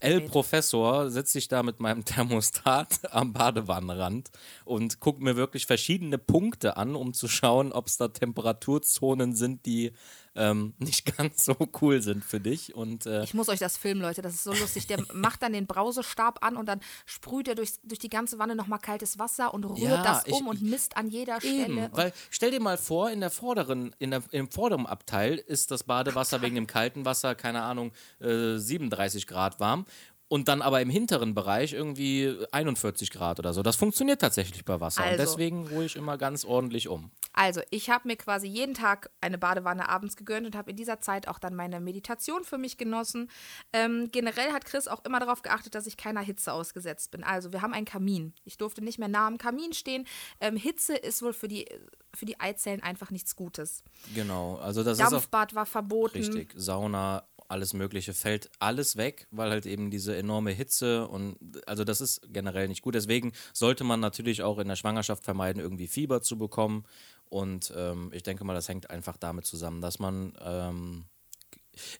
L-Professor, 0.00 1.10
sitze 1.10 1.38
ich 1.38 1.48
da 1.48 1.62
mit 1.62 1.80
meinem 1.80 2.04
Thermostat 2.04 3.12
am 3.12 3.32
Badewannenrand 3.32 4.30
und 4.64 5.00
gucke 5.00 5.22
mir 5.22 5.36
wirklich 5.36 5.66
verschiedene 5.66 6.18
Punkte 6.18 6.76
an, 6.76 6.94
um 6.94 7.14
zu 7.14 7.28
schauen, 7.28 7.72
ob 7.72 7.88
es 7.88 7.96
da 7.96 8.08
Temperaturzonen 8.08 9.34
sind, 9.34 9.66
die 9.66 9.92
ähm, 10.34 10.74
nicht 10.78 11.16
ganz 11.16 11.44
so 11.44 11.54
cool 11.80 12.00
sind 12.02 12.24
für 12.24 12.40
dich. 12.40 12.74
Und 12.74 13.06
äh, 13.06 13.22
Ich 13.24 13.34
muss 13.34 13.48
euch 13.48 13.58
das 13.58 13.76
filmen, 13.76 14.00
Leute. 14.00 14.22
Das 14.22 14.34
ist 14.34 14.44
so 14.44 14.52
lustig. 14.52 14.86
Der 14.86 14.98
macht 15.12 15.42
dann 15.42 15.52
den 15.52 15.66
Brausestab 15.66 16.44
an 16.44 16.56
und 16.56 16.66
dann 16.66 16.80
sprüht 17.06 17.48
er 17.48 17.54
durch, 17.54 17.72
durch 17.82 17.98
die 17.98 18.08
ganze 18.08 18.38
Wanne 18.38 18.54
nochmal 18.56 18.78
kaltes 18.78 19.18
Wasser 19.18 19.52
und 19.52 19.64
rührt 19.64 19.78
Ja, 19.78 20.02
das 20.02 20.26
ich- 20.26 20.32
um 20.34 20.48
und 20.48 20.62
misst 20.62 20.96
an 20.96 21.08
jeder 21.08 21.42
Eben, 21.44 21.74
Stelle. 21.74 21.90
weil 21.92 22.12
stell 22.30 22.50
dir 22.50 22.60
mal 22.60 22.78
vor, 22.78 23.10
in 23.10 23.20
der 23.20 23.30
vorderen, 23.30 23.94
in 23.98 24.10
der, 24.10 24.22
im 24.30 24.50
vorderen 24.50 24.86
Abteil 24.86 25.34
ist 25.38 25.70
das 25.70 25.84
Badewasser 25.84 26.40
wegen 26.42 26.54
dem 26.54 26.66
kalten 26.66 27.04
Wasser, 27.04 27.34
keine 27.34 27.62
Ahnung, 27.62 27.92
äh, 28.20 28.56
37 28.58 29.26
Grad 29.26 29.60
warm. 29.60 29.86
Und 30.32 30.48
dann 30.48 30.62
aber 30.62 30.80
im 30.80 30.88
hinteren 30.88 31.34
Bereich 31.34 31.74
irgendwie 31.74 32.34
41 32.52 33.10
Grad 33.10 33.38
oder 33.38 33.52
so. 33.52 33.62
Das 33.62 33.76
funktioniert 33.76 34.22
tatsächlich 34.22 34.64
bei 34.64 34.80
Wasser. 34.80 35.02
Also. 35.02 35.12
Und 35.12 35.18
deswegen 35.18 35.66
ruhe 35.66 35.84
ich 35.84 35.94
immer 35.94 36.16
ganz 36.16 36.46
ordentlich 36.46 36.88
um. 36.88 37.10
Also, 37.34 37.60
ich 37.68 37.90
habe 37.90 38.08
mir 38.08 38.16
quasi 38.16 38.46
jeden 38.46 38.72
Tag 38.72 39.10
eine 39.20 39.36
Badewanne 39.36 39.90
abends 39.90 40.16
gegönnt 40.16 40.46
und 40.46 40.56
habe 40.56 40.70
in 40.70 40.76
dieser 40.78 41.00
Zeit 41.00 41.28
auch 41.28 41.38
dann 41.38 41.54
meine 41.54 41.80
Meditation 41.80 42.44
für 42.44 42.56
mich 42.56 42.78
genossen. 42.78 43.30
Ähm, 43.74 44.08
generell 44.10 44.52
hat 44.52 44.64
Chris 44.64 44.88
auch 44.88 45.04
immer 45.04 45.20
darauf 45.20 45.42
geachtet, 45.42 45.74
dass 45.74 45.86
ich 45.86 45.98
keiner 45.98 46.22
Hitze 46.22 46.54
ausgesetzt 46.54 47.10
bin. 47.10 47.24
Also, 47.24 47.52
wir 47.52 47.60
haben 47.60 47.74
einen 47.74 47.84
Kamin. 47.84 48.32
Ich 48.46 48.56
durfte 48.56 48.82
nicht 48.82 48.98
mehr 48.98 49.08
nah 49.08 49.26
am 49.26 49.36
Kamin 49.36 49.74
stehen. 49.74 50.06
Ähm, 50.40 50.56
Hitze 50.56 50.96
ist 50.96 51.20
wohl 51.20 51.34
für 51.34 51.48
die, 51.48 51.68
für 52.14 52.24
die 52.24 52.40
Eizellen 52.40 52.82
einfach 52.82 53.10
nichts 53.10 53.36
Gutes. 53.36 53.84
Genau. 54.14 54.56
Also 54.56 54.82
das 54.82 54.98
ist 54.98 55.04
auch 55.04 55.10
Dampfbad 55.10 55.54
war 55.54 55.66
verboten. 55.66 56.16
richtig. 56.16 56.54
Sauna, 56.56 57.24
alles 57.52 57.74
Mögliche 57.74 58.14
fällt 58.14 58.50
alles 58.58 58.96
weg, 58.96 59.28
weil 59.30 59.50
halt 59.50 59.66
eben 59.66 59.90
diese 59.90 60.16
enorme 60.16 60.50
Hitze 60.50 61.06
und 61.06 61.36
also 61.66 61.84
das 61.84 62.00
ist 62.00 62.22
generell 62.32 62.66
nicht 62.66 62.82
gut. 62.82 62.94
Deswegen 62.94 63.32
sollte 63.52 63.84
man 63.84 64.00
natürlich 64.00 64.42
auch 64.42 64.58
in 64.58 64.68
der 64.68 64.76
Schwangerschaft 64.76 65.22
vermeiden, 65.22 65.62
irgendwie 65.62 65.86
Fieber 65.86 66.22
zu 66.22 66.38
bekommen. 66.38 66.84
Und 67.28 67.72
ähm, 67.76 68.10
ich 68.12 68.22
denke 68.22 68.44
mal, 68.44 68.54
das 68.54 68.68
hängt 68.68 68.90
einfach 68.90 69.16
damit 69.16 69.44
zusammen, 69.46 69.80
dass 69.80 69.98
man 69.98 70.32
ähm, 70.42 71.04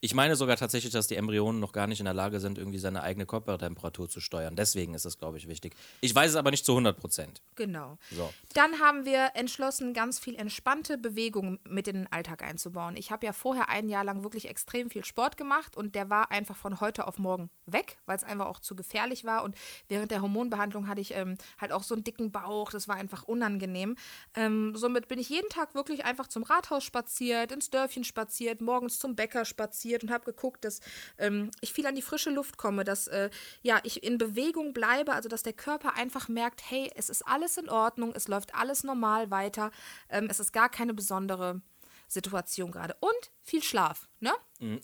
ich 0.01 0.15
meine 0.15 0.37
sogar 0.37 0.57
tatsächlich, 0.57 0.93
dass 0.93 1.07
die 1.07 1.17
Embryonen 1.17 1.61
noch 1.61 1.73
gar 1.73 1.87
nicht 1.87 2.01
in 2.01 2.05
der 2.05 2.15
Lage 2.15 2.41
sind, 2.41 2.59
irgendwie 2.59 2.79
seine 2.79 3.03
eigene 3.03 3.27
Körpertemperatur 3.27 4.09
zu 4.09 4.21
steuern. 4.21 4.55
Deswegen 4.55 4.95
ist 4.95 5.05
das, 5.05 5.19
glaube 5.19 5.39
ich, 5.39 5.49
wichtig. 5.49 5.75
Ich 6.01 6.15
weiß 6.15 6.31
es 6.31 6.37
aber 6.37 6.51
nicht 6.51 6.65
zu 6.65 6.73
100 6.73 6.99
Prozent. 6.99 7.43
Genau. 7.55 7.99
So. 8.11 8.33
Dann 8.55 8.81
haben 8.81 9.05
wir 9.05 9.31
entschlossen, 9.35 9.95
ganz 9.95 10.19
viel 10.19 10.35
entspannte 10.35 10.99
Bewegung 10.99 11.59
mit 11.65 11.89
in 11.89 11.97
den 11.97 12.13
Alltag 12.13 12.43
einzubauen. 12.43 12.97
Ich 12.97 13.11
habe 13.11 13.25
ja 13.25 13.33
vorher 13.33 13.69
ein 13.69 13.89
Jahr 13.89 14.05
lang 14.05 14.23
wirklich 14.23 14.49
extrem 14.49 14.91
viel 14.91 15.05
Sport 15.05 15.37
gemacht 15.37 15.77
und 15.77 15.95
der 15.95 16.11
war 16.11 16.31
einfach 16.31 16.57
von 16.57 16.81
heute 16.81 17.07
auf 17.07 17.19
morgen 17.19 17.51
weg, 17.67 17.99
weil 18.07 18.17
es 18.17 18.25
einfach 18.25 18.47
auch 18.47 18.61
zu 18.61 18.77
gefährlich 18.77 19.25
war. 19.25 19.43
Und 19.43 19.57
während 19.89 20.11
der 20.11 20.21
Hormonbehandlung 20.21 20.89
hatte 20.89 21.01
ich 21.01 21.15
ähm, 21.15 21.39
halt 21.59 21.73
auch 21.73 21.83
so 21.83 21.95
einen 21.95 22.05
dicken 22.05 22.31
Bauch. 22.31 22.71
Das 22.71 22.89
war 22.89 22.97
einfach 22.97 23.23
unangenehm. 23.23 23.97
Ähm, 24.35 24.75
somit 24.77 25.09
bin 25.09 25.19
ich 25.19 25.31
jeden 25.31 25.49
Tag 25.49 25.75
wirklich 25.75 26.05
einfach 26.05 26.29
zum 26.29 26.43
Rathaus 26.43 26.85
spaziert, 26.85 27.53
ins 27.53 27.71
Dörfchen 27.71 28.05
spaziert, 28.05 28.61
morgens 28.61 28.99
zum 28.99 29.17
Bäcker 29.17 29.45
spaziert 29.45 29.62
und 30.03 30.11
habe 30.11 30.25
geguckt, 30.25 30.65
dass 30.65 30.81
ähm, 31.19 31.51
ich 31.61 31.73
viel 31.73 31.87
an 31.87 31.95
die 31.95 32.03
frische 32.03 32.31
Luft 32.31 32.57
komme, 32.57 32.85
dass 32.85 33.07
äh, 33.09 33.31
ja, 33.63 33.81
ich 33.83 34.03
in 34.03 34.19
Bewegung 34.19 34.73
bleibe, 34.73 35.13
also 35.13 35.29
dass 35.29 35.43
der 35.43 35.53
Körper 35.53 35.95
einfach 35.95 36.29
merkt, 36.29 36.63
hey, 36.71 36.91
es 36.97 37.09
ist 37.11 37.23
alles 37.27 37.57
in 37.57 37.69
Ordnung, 37.69 38.13
es 38.15 38.29
läuft 38.29 38.55
alles 38.55 38.85
normal 38.85 39.31
weiter, 39.31 39.71
ähm, 40.09 40.29
es 40.31 40.41
ist 40.41 40.53
gar 40.53 40.69
keine 40.69 40.95
besondere 40.95 41.61
Situation 42.09 42.71
gerade. 42.71 42.97
Und 43.01 43.31
viel 43.43 43.63
Schlaf, 43.63 44.09
ne? 44.21 44.33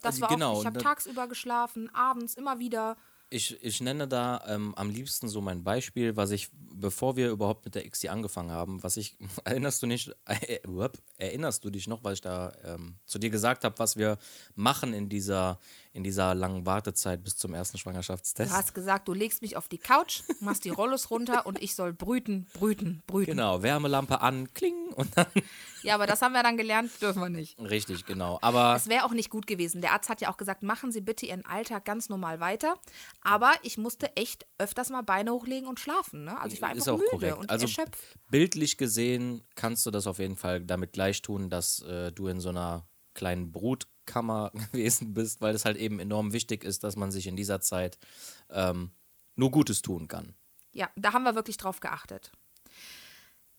Das 0.02 0.14
also 0.14 0.20
war 0.22 0.28
genau, 0.30 0.52
auch, 0.52 0.60
ich 0.60 0.66
habe 0.66 0.78
da- 0.78 0.84
tagsüber 0.84 1.28
geschlafen, 1.28 1.92
abends 1.94 2.34
immer 2.34 2.58
wieder. 2.58 2.96
Ich, 3.30 3.62
ich 3.62 3.80
nenne 3.80 4.08
da 4.08 4.42
ähm, 4.46 4.74
am 4.76 4.88
liebsten 4.88 5.28
so 5.28 5.40
mein 5.40 5.62
Beispiel, 5.62 6.16
was 6.16 6.30
ich, 6.30 6.48
bevor 6.74 7.16
wir 7.16 7.30
überhaupt 7.30 7.64
mit 7.64 7.74
der 7.74 7.88
XD 7.88 8.08
angefangen 8.08 8.50
haben, 8.50 8.82
was 8.82 8.96
ich, 8.96 9.18
erinnerst 9.44 9.82
du 9.82 9.86
nicht, 9.86 10.14
äh, 10.24 10.66
uap, 10.66 10.96
erinnerst 11.18 11.64
du 11.64 11.70
dich 11.70 11.88
noch, 11.88 12.04
was 12.04 12.14
ich 12.14 12.20
da 12.22 12.52
ähm, 12.64 12.96
zu 13.04 13.18
dir 13.18 13.30
gesagt 13.30 13.64
habe, 13.64 13.78
was 13.78 13.96
wir 13.96 14.18
machen 14.54 14.94
in 14.94 15.08
dieser, 15.08 15.58
in 15.92 16.04
dieser 16.04 16.34
langen 16.34 16.64
Wartezeit 16.64 17.22
bis 17.22 17.36
zum 17.36 17.52
ersten 17.52 17.76
Schwangerschaftstest? 17.76 18.50
Du 18.50 18.56
hast 18.56 18.74
gesagt, 18.74 19.08
du 19.08 19.12
legst 19.12 19.42
mich 19.42 19.56
auf 19.56 19.68
die 19.68 19.78
Couch, 19.78 20.22
machst 20.40 20.64
die 20.64 20.70
Rollos 20.70 21.10
runter 21.10 21.44
und 21.44 21.62
ich 21.62 21.74
soll 21.74 21.92
brüten, 21.92 22.46
brüten, 22.54 23.02
brüten. 23.06 23.32
Genau, 23.32 23.62
Wärmelampe 23.62 24.20
an, 24.22 24.52
kling 24.54 24.88
und 24.94 25.16
dann. 25.16 25.26
Ja, 25.82 25.94
aber 25.94 26.06
das 26.06 26.22
haben 26.22 26.32
wir 26.32 26.42
dann 26.42 26.56
gelernt, 26.56 26.90
dürfen 27.00 27.20
wir 27.20 27.28
nicht. 27.28 27.58
Richtig, 27.58 28.04
genau. 28.06 28.38
Aber 28.42 28.74
Es 28.76 28.88
wäre 28.88 29.04
auch 29.04 29.12
nicht 29.12 29.30
gut 29.30 29.46
gewesen. 29.46 29.80
Der 29.80 29.92
Arzt 29.92 30.08
hat 30.08 30.20
ja 30.20 30.30
auch 30.30 30.36
gesagt, 30.36 30.62
machen 30.62 30.92
Sie 30.92 31.00
bitte 31.00 31.26
Ihren 31.26 31.44
Alltag 31.44 31.84
ganz 31.84 32.08
normal 32.08 32.40
weiter. 32.40 32.76
Aber 33.20 33.52
ich 33.62 33.78
musste 33.78 34.14
echt 34.16 34.46
öfters 34.58 34.90
mal 34.90 35.02
Beine 35.02 35.32
hochlegen 35.32 35.68
und 35.68 35.80
schlafen. 35.80 36.24
Ne? 36.24 36.38
Also 36.40 36.54
ich 36.54 36.62
war 36.62 36.70
einfach 36.70 36.82
ist 36.82 36.88
auch 36.88 36.98
müde 36.98 37.10
korrekt. 37.10 37.38
und 37.38 37.50
Also 37.50 37.66
erschöpft. 37.66 38.18
bildlich 38.30 38.76
gesehen 38.78 39.44
kannst 39.54 39.84
du 39.86 39.90
das 39.90 40.06
auf 40.06 40.18
jeden 40.18 40.36
Fall 40.36 40.60
damit 40.60 40.92
gleich 40.92 41.22
tun, 41.22 41.50
dass 41.50 41.80
äh, 41.82 42.12
du 42.12 42.28
in 42.28 42.40
so 42.40 42.48
einer 42.50 42.86
kleinen 43.14 43.50
Brutkammer 43.52 44.50
gewesen 44.72 45.14
bist, 45.14 45.40
weil 45.40 45.54
es 45.54 45.64
halt 45.64 45.76
eben 45.76 45.98
enorm 46.00 46.32
wichtig 46.32 46.64
ist, 46.64 46.84
dass 46.84 46.96
man 46.96 47.10
sich 47.10 47.26
in 47.26 47.36
dieser 47.36 47.60
Zeit 47.60 47.98
ähm, 48.50 48.92
nur 49.34 49.50
Gutes 49.50 49.82
tun 49.82 50.08
kann. 50.08 50.34
Ja, 50.72 50.90
da 50.96 51.12
haben 51.12 51.22
wir 51.24 51.34
wirklich 51.34 51.56
drauf 51.56 51.80
geachtet. 51.80 52.30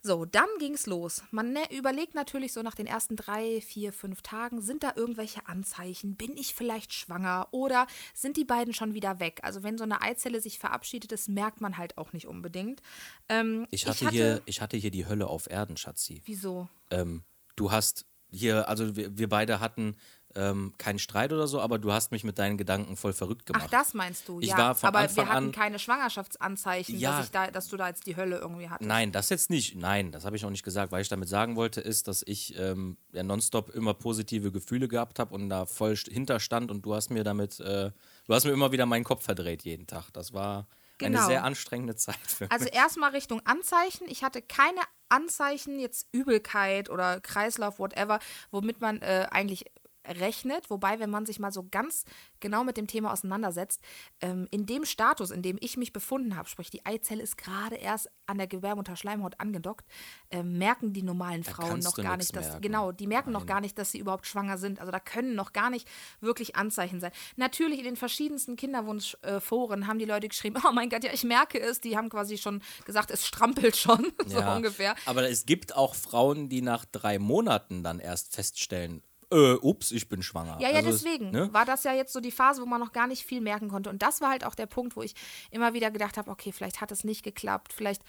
So, 0.02 0.24
dann 0.24 0.48
ging's 0.60 0.86
los. 0.86 1.24
Man 1.32 1.52
ne, 1.52 1.60
überlegt 1.72 2.16
natürlich 2.16 2.54
so 2.54 2.62
nach 2.62 2.76
den 2.76 2.88
ersten 2.88 3.18
drei, 3.18 3.60
vier, 3.60 3.92
fünf 3.92 4.22
Tagen, 4.22 4.62
sind 4.62 4.84
da 4.84 4.94
irgendwelche 4.96 5.48
Anzeichen? 5.48 6.16
Bin 6.16 6.38
ich 6.38 6.56
vielleicht 6.56 6.94
schwanger? 6.94 7.50
Oder 7.52 7.86
sind 8.14 8.38
die 8.38 8.46
beiden 8.46 8.74
schon 8.74 8.94
wieder 8.94 9.20
weg? 9.20 9.40
Also 9.44 9.62
wenn 9.62 9.78
so 9.78 9.84
eine 9.84 10.02
Eizelle 10.02 10.40
sich 10.40 10.58
verabschiedet, 10.58 11.12
das 11.12 11.28
merkt 11.28 11.60
man 11.60 11.78
halt 11.78 11.98
auch 11.98 12.14
nicht 12.14 12.28
unbedingt. 12.28 12.82
Ähm, 13.28 13.68
Ich 13.72 13.88
hatte, 13.88 14.10
hier, 14.10 14.42
ich 14.46 14.62
hatte 14.62 14.78
hier 14.78 14.92
die 14.92 15.06
Hölle 15.06 15.28
auf 15.28 15.50
Erden, 15.50 15.76
Schatzi. 15.76 16.22
Wieso? 16.26 16.70
Ähm, 16.92 17.24
du 17.58 17.72
hast 17.72 18.06
hier, 18.32 18.70
also 18.70 18.96
wir, 18.96 19.18
wir 19.18 19.28
beide 19.28 19.60
hatten 19.60 19.98
ähm, 20.36 20.74
keinen 20.78 21.00
Streit 21.00 21.34
oder 21.34 21.48
so, 21.48 21.60
aber 21.60 21.80
du 21.80 21.92
hast 21.92 22.12
mich 22.12 22.24
mit 22.24 22.38
deinen 22.38 22.58
Gedanken 22.58 22.96
voll 22.96 23.14
verrückt 23.14 23.46
gemacht. 23.48 23.64
Ach, 23.66 23.70
das 23.72 23.94
meinst 23.94 24.28
du? 24.28 24.40
Ich 24.42 24.50
ja, 24.50 24.58
war 24.58 24.76
von 24.76 24.88
aber 24.90 25.00
Anfang 25.00 25.26
wir 25.26 25.34
hatten 25.34 25.46
an- 25.48 25.52
keine 25.52 25.80
Schwangerschaftsanzeichen, 25.80 26.98
Ja. 27.00 27.18
dass, 27.18 27.26
ich 27.26 27.32
da, 27.32 27.48
dass 27.52 27.68
du 27.68 27.78
da 27.78 27.88
jetzt 27.88 28.06
die 28.06 28.16
Hölle 28.16 28.38
irgendwie 28.38 28.70
hattest. 28.70 28.88
Nein, 28.88 29.12
das 29.12 29.30
jetzt 29.30 29.50
nicht. 29.50 29.76
Nein, 29.76 30.12
das 30.12 30.26
habe 30.26 30.36
ich 30.36 30.46
auch 30.46 30.50
nicht 30.50 30.64
gesagt. 30.64 30.92
Was 30.92 31.02
ich 31.02 31.10
damit 31.10 31.30
sagen 31.30 31.56
wollte, 31.56 31.82
ist, 31.82 32.08
dass 32.08 32.24
ich 32.26 32.58
ähm, 32.60 32.98
ja 33.12 33.24
nonstop 33.24 33.70
immer 33.74 33.94
positive 33.94 34.52
Gefühle 34.52 34.88
gehabt 34.88 35.20
habe 35.20 35.34
und 35.34 35.50
da 35.50 35.66
voll 35.66 35.94
st- 35.94 36.12
hinterstand 36.12 36.70
und 36.72 36.84
du 36.86 36.94
hast 36.94 37.10
mir 37.10 37.24
damit, 37.24 37.60
äh, 37.60 37.92
du 38.26 38.34
hast 38.34 38.46
mir 38.46 38.52
immer 38.52 38.72
wieder 38.72 38.86
meinen 38.86 39.04
Kopf 39.04 39.24
verdreht 39.24 39.64
jeden 39.64 39.88
Tag. 39.88 40.12
Das 40.14 40.34
war 40.34 40.68
eine 41.02 41.16
Genau. 41.16 41.28
sehr 41.28 41.44
anstrengende 41.46 41.96
Zeit 41.96 42.18
für 42.28 42.52
Also 42.52 42.66
mich. 42.66 42.76
erstmal 42.76 43.12
Richtung 43.12 43.42
Anzeichen. 43.46 44.04
Ich 44.10 44.22
hatte 44.24 44.42
keine 44.42 44.82
Anzeichen, 45.08 45.80
jetzt 45.80 46.08
Übelkeit 46.12 46.90
oder 46.90 47.20
Kreislauf, 47.22 47.80
whatever, 47.80 48.20
womit 48.52 48.80
man 48.82 49.02
äh, 49.02 49.26
eigentlich 49.32 49.66
rechnet. 50.10 50.70
Wobei, 50.70 51.00
wenn 51.00 51.10
man 51.10 51.26
sich 51.26 51.40
mal 51.40 51.52
so 51.52 51.66
ganz 51.70 52.04
genau 52.40 52.64
mit 52.64 52.78
dem 52.78 52.88
Thema 52.88 53.12
auseinandersetzt, 53.14 53.82
ähm, 54.22 54.48
in 54.52 54.66
dem 54.66 54.86
Status, 54.86 55.32
in 55.32 55.42
dem 55.42 55.58
ich 55.62 55.78
mich 55.78 55.94
befunden 55.94 56.36
habe, 56.36 56.50
sprich 56.50 56.70
die 56.70 56.86
Eizelle 56.86 57.22
ist 57.24 57.38
gerade 57.38 57.76
erst 57.76 58.10
an 58.26 58.38
der 58.38 58.48
Gebärmutterschleimhaut 58.48 59.40
angedockt, 59.40 59.86
ähm, 60.32 60.58
merken 60.58 60.94
die 60.94 61.04
normalen 61.04 61.44
Frauen 61.44 61.80
noch 61.80 61.96
gar 61.96 62.18
nicht, 62.18 62.36
dass 62.36 62.48
merken. 62.48 62.62
genau, 62.62 62.92
die 62.92 63.08
merken 63.08 63.32
noch 63.32 63.46
gar 63.46 63.62
nicht, 63.62 63.78
dass 63.78 63.92
sie 63.92 64.00
überhaupt 64.00 64.28
schwanger 64.28 64.58
sind. 64.58 64.80
Also 64.80 64.92
da 64.92 65.00
können 65.00 65.36
noch 65.36 65.54
gar 65.54 65.70
nicht 65.70 65.88
wirklich 66.20 66.56
Anzeichen 66.56 67.00
sein. 67.00 67.12
Natürlich 67.38 67.80
in 67.80 67.86
den 67.86 67.96
verschiedensten 67.96 68.56
Kinderwunschforen 68.56 69.88
haben 69.88 70.00
die 70.00 70.06
Leute 70.06 70.28
geschrieben, 70.28 70.62
oh 70.68 70.72
mein 70.72 70.90
Gott, 70.90 71.04
ja, 71.04 71.12
ich 71.14 71.24
merke 71.24 71.60
es. 71.60 71.82
Die 71.82 71.98
haben 71.98 72.10
quasi 72.10 72.38
schon 72.38 72.62
gesagt, 72.86 73.12
es 73.12 73.26
strampelt 73.26 73.76
schon, 73.76 74.12
so 74.26 74.40
Ja. 74.40 74.56
ungefähr. 74.56 74.96
Aber 75.06 75.30
es 75.30 75.46
gibt 75.46 75.76
auch 75.76 75.96
Frauen, 75.96 76.50
die 76.50 76.62
nach 76.62 76.86
drei 76.86 77.20
Monaten 77.20 77.84
dann 77.84 78.00
erst 78.00 78.34
feststellen, 78.36 79.02
äh, 79.32 79.54
ups, 79.62 79.92
ich 79.92 80.10
bin 80.10 80.24
schwanger. 80.24 80.58
Ja, 80.60 80.70
ja, 80.70 80.78
Also 80.78 80.90
es- 80.90 81.04
deswegen 81.04 81.32
ne? 81.32 81.50
war 81.54 81.66
das 81.66 81.84
ja 81.84 81.94
jetzt 81.94 82.14
so 82.14 82.20
die 82.20 82.32
Phase, 82.32 82.62
wo 82.62 82.66
man 82.66 82.80
noch 82.80 82.92
gar 82.94 83.08
nicht 83.08 83.24
viel 83.26 83.42
merken 83.42 83.70
konnte. 83.70 83.90
Und 83.90 84.02
das 84.02 84.22
war 84.22 84.30
halt 84.32 84.44
auch 84.46 84.56
der 84.56 84.66
Punkt, 84.66 84.96
wo 84.96 85.02
ich 85.04 85.14
immer 85.52 85.74
wieder 85.74 85.92
gedacht 85.92 86.18
habe, 86.18 86.32
okay, 86.32 86.52
vielleicht 86.52 86.82
hat 86.82 86.92
es 86.92 87.04
nicht 87.04 87.24
geklappt, 87.24 87.74
vielleicht 87.74 88.02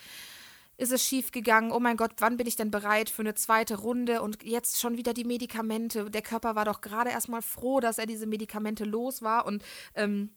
ist 0.78 0.92
es 0.92 1.04
schief 1.04 1.30
gegangen. 1.30 1.72
Oh 1.72 1.78
mein 1.80 1.98
Gott, 1.98 2.12
wann 2.20 2.38
bin 2.38 2.46
ich 2.46 2.56
denn 2.56 2.70
bereit 2.70 3.10
für 3.10 3.20
eine 3.20 3.34
zweite 3.34 3.76
Runde? 3.78 4.22
Und 4.22 4.42
jetzt 4.44 4.80
schon 4.80 4.96
wieder 4.96 5.12
die 5.12 5.24
Medikamente. 5.24 6.10
Der 6.10 6.22
Körper 6.22 6.54
war 6.54 6.64
doch 6.64 6.80
gerade 6.80 7.10
erstmal 7.10 7.42
froh, 7.42 7.80
dass 7.80 7.98
er 7.98 8.06
diese 8.06 8.26
Medikamente 8.26 8.84
los 8.84 9.20
war. 9.20 9.44
Und 9.44 9.62
ähm, 9.94 10.30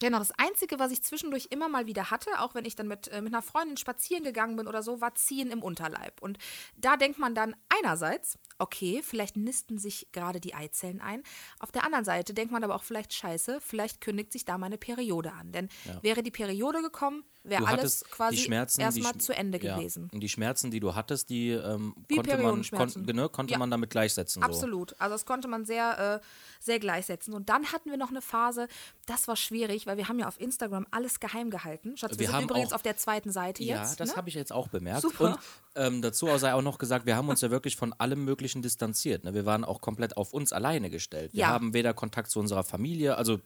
Genau, 0.00 0.18
das 0.18 0.32
Einzige, 0.38 0.78
was 0.78 0.92
ich 0.92 1.02
zwischendurch 1.02 1.48
immer 1.50 1.68
mal 1.68 1.86
wieder 1.86 2.10
hatte, 2.10 2.30
auch 2.40 2.54
wenn 2.54 2.64
ich 2.64 2.76
dann 2.76 2.88
mit, 2.88 3.08
äh, 3.08 3.20
mit 3.20 3.34
einer 3.34 3.42
Freundin 3.42 3.76
spazieren 3.76 4.22
gegangen 4.22 4.56
bin 4.56 4.68
oder 4.68 4.82
so, 4.82 5.00
war 5.00 5.14
Ziehen 5.14 5.50
im 5.50 5.62
Unterleib. 5.62 6.22
Und 6.22 6.38
da 6.76 6.96
denkt 6.96 7.18
man 7.18 7.34
dann 7.34 7.56
einerseits, 7.68 8.38
okay, 8.58 9.02
vielleicht 9.02 9.36
nisten 9.36 9.78
sich 9.78 10.08
gerade 10.12 10.40
die 10.40 10.54
Eizellen 10.54 11.00
ein. 11.00 11.22
Auf 11.58 11.72
der 11.72 11.84
anderen 11.84 12.04
Seite 12.04 12.34
denkt 12.34 12.52
man 12.52 12.62
aber 12.64 12.74
auch 12.74 12.82
vielleicht, 12.82 13.12
scheiße, 13.12 13.60
vielleicht 13.60 14.00
kündigt 14.00 14.32
sich 14.32 14.44
da 14.44 14.58
meine 14.58 14.78
Periode 14.78 15.32
an. 15.32 15.52
Denn 15.52 15.68
wäre 16.02 16.22
die 16.22 16.30
Periode 16.30 16.82
gekommen, 16.82 17.24
wäre 17.44 17.66
alles 17.66 18.04
quasi 18.10 18.48
erstmal 18.50 19.16
zu 19.18 19.34
Ende 19.34 19.62
ja, 19.62 19.76
gewesen. 19.76 20.10
Und 20.12 20.20
die 20.20 20.28
Schmerzen, 20.28 20.70
die 20.70 20.80
du 20.80 20.94
hattest, 20.94 21.30
die 21.30 21.50
ähm, 21.50 21.94
konnte, 22.12 22.36
man, 22.38 22.62
kon, 22.62 22.92
ne, 23.04 23.28
konnte 23.28 23.52
Ja. 23.52 23.58
man 23.58 23.70
damit 23.70 23.90
gleichsetzen. 23.90 24.42
So. 24.42 24.46
Absolut. 24.46 25.00
Also 25.00 25.14
das 25.14 25.24
konnte 25.24 25.48
man 25.48 25.64
sehr, 25.64 26.20
äh, 26.22 26.26
sehr 26.60 26.78
gleichsetzen. 26.78 27.34
Und 27.34 27.48
dann 27.48 27.72
hatten 27.72 27.90
wir 27.90 27.96
noch 27.96 28.10
eine 28.10 28.22
Phase, 28.22 28.68
das 29.06 29.28
war 29.28 29.36
schwierig, 29.36 29.86
weil 29.88 29.96
wir 29.96 30.08
haben 30.08 30.18
ja 30.18 30.28
auf 30.28 30.38
Instagram 30.40 30.86
alles 30.90 31.18
geheim 31.18 31.50
gehalten. 31.50 31.96
Schatz, 31.96 32.12
wir, 32.12 32.18
Wir 32.20 32.26
sind 32.28 32.36
haben 32.36 32.44
übrigens 32.44 32.70
auch- 32.72 32.76
auf 32.76 32.82
der 32.82 32.96
zweiten 32.96 33.32
Seite 33.32 33.64
Ja, 33.64 33.80
jetzt. 33.82 33.98
das 33.98 34.10
ne? 34.10 34.16
habe 34.16 34.28
ich 34.28 34.34
jetzt 34.36 34.52
auch 34.52 34.68
bemerkt. 34.68 35.02
Super. 35.02 35.32
Und 35.32 35.38
ähm, 35.74 36.02
dazu 36.02 36.28
sei 36.38 36.54
auch 36.54 36.62
noch 36.62 36.78
gesagt, 36.78 37.06
wir 37.06 37.16
haben 37.16 37.28
uns 37.28 37.40
ja 37.40 37.50
wirklich 37.50 37.76
von 37.76 37.92
allem 37.94 38.24
Möglichen 38.24 38.62
distanziert. 38.62 39.24
Ne? 39.24 39.34
Wir 39.34 39.46
waren 39.46 39.64
auch 39.64 39.80
komplett 39.80 40.16
auf 40.16 40.32
uns 40.32 40.52
alleine 40.52 40.90
gestellt. 40.90 41.32
Wir 41.32 41.40
Ja. 41.40 41.46
haben 41.48 41.74
weder 41.74 41.94
Kontakt 41.94 42.30
zu 42.30 42.38
unserer 42.38 42.62
Familie, 42.64 43.16
also, 43.16 43.40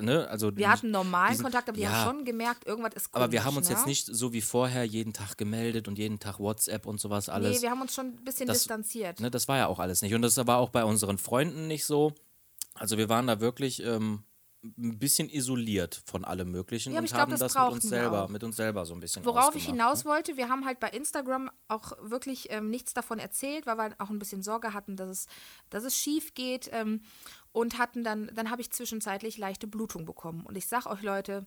ne, 0.00 0.26
also 0.28 0.56
Wir 0.56 0.70
hatten 0.70 0.90
normalen 0.90 1.30
diesen- 1.32 1.44
Kontakt, 1.44 1.68
aber 1.68 1.76
die 1.76 1.82
ja, 1.84 1.90
haben 1.92 2.16
schon 2.16 2.24
gemerkt, 2.24 2.66
irgendwas 2.66 2.94
ist 2.94 3.12
komisch. 3.12 3.24
Aber 3.24 3.32
wir 3.32 3.44
haben 3.44 3.56
uns 3.56 3.68
ne? 3.68 3.74
jetzt 3.76 3.86
nicht 3.86 4.06
so 4.06 4.32
wie 4.32 4.40
vorher 4.40 4.84
jeden 4.84 5.12
Tag 5.12 5.36
gemeldet 5.38 5.86
und 5.88 5.98
jeden 5.98 6.18
Tag 6.18 6.38
WhatsApp 6.40 6.86
und 6.86 7.00
sowas 7.00 7.28
alles. 7.28 7.56
Nee, 7.56 7.62
wir 7.62 7.70
haben 7.70 7.80
uns 7.82 7.94
schon 7.94 8.06
ein 8.06 8.24
bisschen 8.24 8.46
Das- 8.46 8.58
distanziert. 8.58 9.20
Ne, 9.20 9.30
das 9.30 9.46
war 9.46 9.58
ja 9.58 9.66
auch 9.68 9.78
alles 9.78 10.02
nicht. 10.02 10.14
Und 10.14 10.22
das 10.22 10.36
war 10.36 10.58
auch 10.58 10.70
bei 10.70 10.84
unseren 10.84 11.18
Freunden 11.18 11.66
nicht 11.68 11.84
so. 11.84 12.12
Also 12.74 12.96
wir 12.96 13.08
waren 13.08 13.26
da 13.26 13.40
wirklich 13.40 13.82
ähm, 13.84 14.22
ein 14.62 14.98
bisschen 14.98 15.28
isoliert 15.28 16.02
von 16.04 16.24
allem 16.24 16.50
Möglichen 16.50 16.92
Ja, 16.92 17.00
und 17.00 17.06
glaub, 17.06 17.20
haben 17.20 17.30
das 17.30 17.40
das 17.40 17.54
mit 17.54 17.72
uns 17.72 17.82
selber, 17.84 18.24
auch. 18.24 18.28
mit 18.28 18.42
uns 18.42 18.56
selber 18.56 18.84
so 18.86 18.94
ein 18.94 19.00
bisschen 19.00 19.24
Worauf 19.24 19.54
ich 19.54 19.66
hinaus 19.66 20.04
ne? 20.04 20.10
wollte, 20.10 20.36
wir 20.36 20.48
haben 20.48 20.64
halt 20.64 20.80
bei 20.80 20.88
Instagram 20.88 21.50
auch 21.68 21.92
wirklich 22.02 22.48
ähm, 22.50 22.68
nichts 22.68 22.92
davon 22.92 23.18
erzählt, 23.18 23.66
weil 23.66 23.76
wir 23.76 23.94
auch 23.98 24.10
ein 24.10 24.18
bisschen 24.18 24.42
Sorge 24.42 24.74
hatten, 24.74 24.96
dass 24.96 25.10
es, 25.10 25.26
dass 25.70 25.84
es 25.84 25.96
schief 25.96 26.34
geht. 26.34 26.68
Ähm, 26.72 27.02
und 27.52 27.78
hatten 27.78 28.04
dann, 28.04 28.30
dann 28.34 28.50
habe 28.50 28.60
ich 28.60 28.70
zwischenzeitlich 28.70 29.38
leichte 29.38 29.66
Blutung 29.66 30.04
bekommen. 30.04 30.44
Und 30.44 30.56
ich 30.56 30.66
sag 30.66 30.86
euch, 30.86 31.02
Leute, 31.02 31.46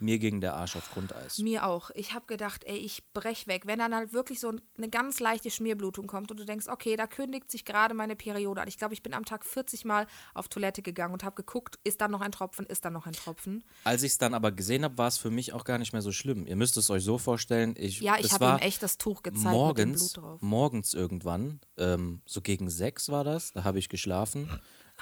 Mir 0.00 0.18
ging 0.18 0.40
der 0.40 0.54
Arsch 0.54 0.76
auf 0.76 0.92
Grundeis. 0.92 1.38
mir 1.38 1.66
auch. 1.66 1.90
Ich 1.94 2.14
habe 2.14 2.26
gedacht, 2.26 2.62
ey, 2.64 2.76
ich 2.76 3.02
brech 3.12 3.46
weg. 3.48 3.66
Wenn 3.66 3.80
dann 3.80 3.94
halt 3.94 4.12
wirklich 4.12 4.38
so 4.38 4.52
eine 4.76 4.88
ganz 4.88 5.18
leichte 5.18 5.50
Schmierblutung 5.50 6.06
kommt 6.06 6.30
und 6.30 6.38
du 6.38 6.44
denkst, 6.44 6.68
okay, 6.68 6.94
da 6.96 7.06
kündigt 7.06 7.50
sich 7.50 7.64
gerade 7.64 7.94
meine 7.94 8.14
Periode 8.14 8.60
an. 8.60 8.68
Ich 8.68 8.78
glaube, 8.78 8.94
ich 8.94 9.02
bin 9.02 9.12
am 9.12 9.24
Tag 9.24 9.44
40 9.44 9.84
Mal 9.84 10.06
auf 10.34 10.48
Toilette 10.48 10.82
gegangen 10.82 11.12
und 11.14 11.24
habe 11.24 11.34
geguckt, 11.34 11.78
ist 11.82 12.00
da 12.00 12.06
noch 12.08 12.20
ein 12.20 12.30
Tropfen, 12.30 12.64
ist 12.66 12.84
da 12.84 12.90
noch 12.90 13.06
ein 13.06 13.12
Tropfen. 13.12 13.64
Als 13.84 14.02
ich 14.04 14.12
es 14.12 14.18
dann 14.18 14.34
aber 14.34 14.52
gesehen 14.52 14.84
habe, 14.84 14.96
war 14.98 15.08
es 15.08 15.18
für 15.18 15.30
mich 15.30 15.52
auch 15.52 15.64
gar 15.64 15.78
nicht 15.78 15.92
mehr 15.92 16.02
so 16.02 16.12
schlimm. 16.12 16.46
Ihr 16.46 16.56
müsst 16.56 16.76
es 16.76 16.90
euch 16.90 17.02
so 17.02 17.18
vorstellen, 17.18 17.74
ich, 17.76 18.00
Ja, 18.00 18.16
ich 18.20 18.32
habe 18.32 18.44
ihm 18.46 18.58
echt 18.58 18.82
das 18.82 18.98
Tuch 18.98 19.22
gezeigt 19.24 19.44
mit 19.44 19.52
dem 19.52 19.58
morgens, 19.58 20.12
Blut 20.12 20.24
drauf. 20.24 20.42
morgens 20.42 20.94
irgendwann, 20.94 21.60
ähm, 21.76 22.22
so 22.24 22.40
gegen 22.40 22.70
sechs 22.70 23.08
war 23.08 23.24
das, 23.24 23.52
da 23.52 23.64
habe 23.64 23.78
ich 23.78 23.88
geschlafen. 23.88 24.48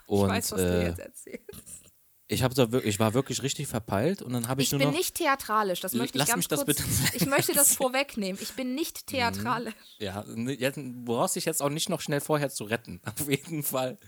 Ich 0.08 0.12
Und 0.12 0.28
weiß, 0.28 0.52
was 0.52 0.60
äh, 0.60 0.70
du 0.70 0.82
jetzt 0.86 0.98
erzählst. 1.00 1.85
Ich, 2.28 2.40
da 2.40 2.56
wirklich, 2.72 2.94
ich 2.94 2.98
war 2.98 3.14
wirklich 3.14 3.42
richtig 3.42 3.68
verpeilt 3.68 4.20
und 4.22 4.32
dann 4.32 4.48
habe 4.48 4.60
ich, 4.60 4.68
Ich 4.68 4.72
nur 4.72 4.80
bin 4.80 4.88
noch. 4.88 4.96
nicht 4.96 5.14
theatralisch, 5.14 5.80
das 5.80 5.92
möchte 5.92 6.16
ich 6.16 6.20
lass 6.20 6.28
ganz 6.28 6.36
mich 6.38 6.48
das 6.48 6.64
kurz. 6.64 6.78
bitte 6.78 6.84
ich 7.14 7.26
möchte 7.26 7.52
das 7.52 7.76
vorwegnehmen. 7.76 8.40
Ich 8.42 8.52
bin 8.54 8.74
nicht 8.74 9.06
theatralisch. 9.06 9.74
Ja, 9.98 10.24
jetzt, 10.58 10.76
du 10.76 11.04
brauchst 11.04 11.36
dich 11.36 11.44
jetzt 11.44 11.62
auch 11.62 11.68
nicht 11.68 11.88
noch 11.88 12.00
schnell 12.00 12.20
vorher 12.20 12.50
zu 12.50 12.64
retten. 12.64 13.00
Auf 13.20 13.28
jeden 13.30 13.62
Fall 13.62 13.98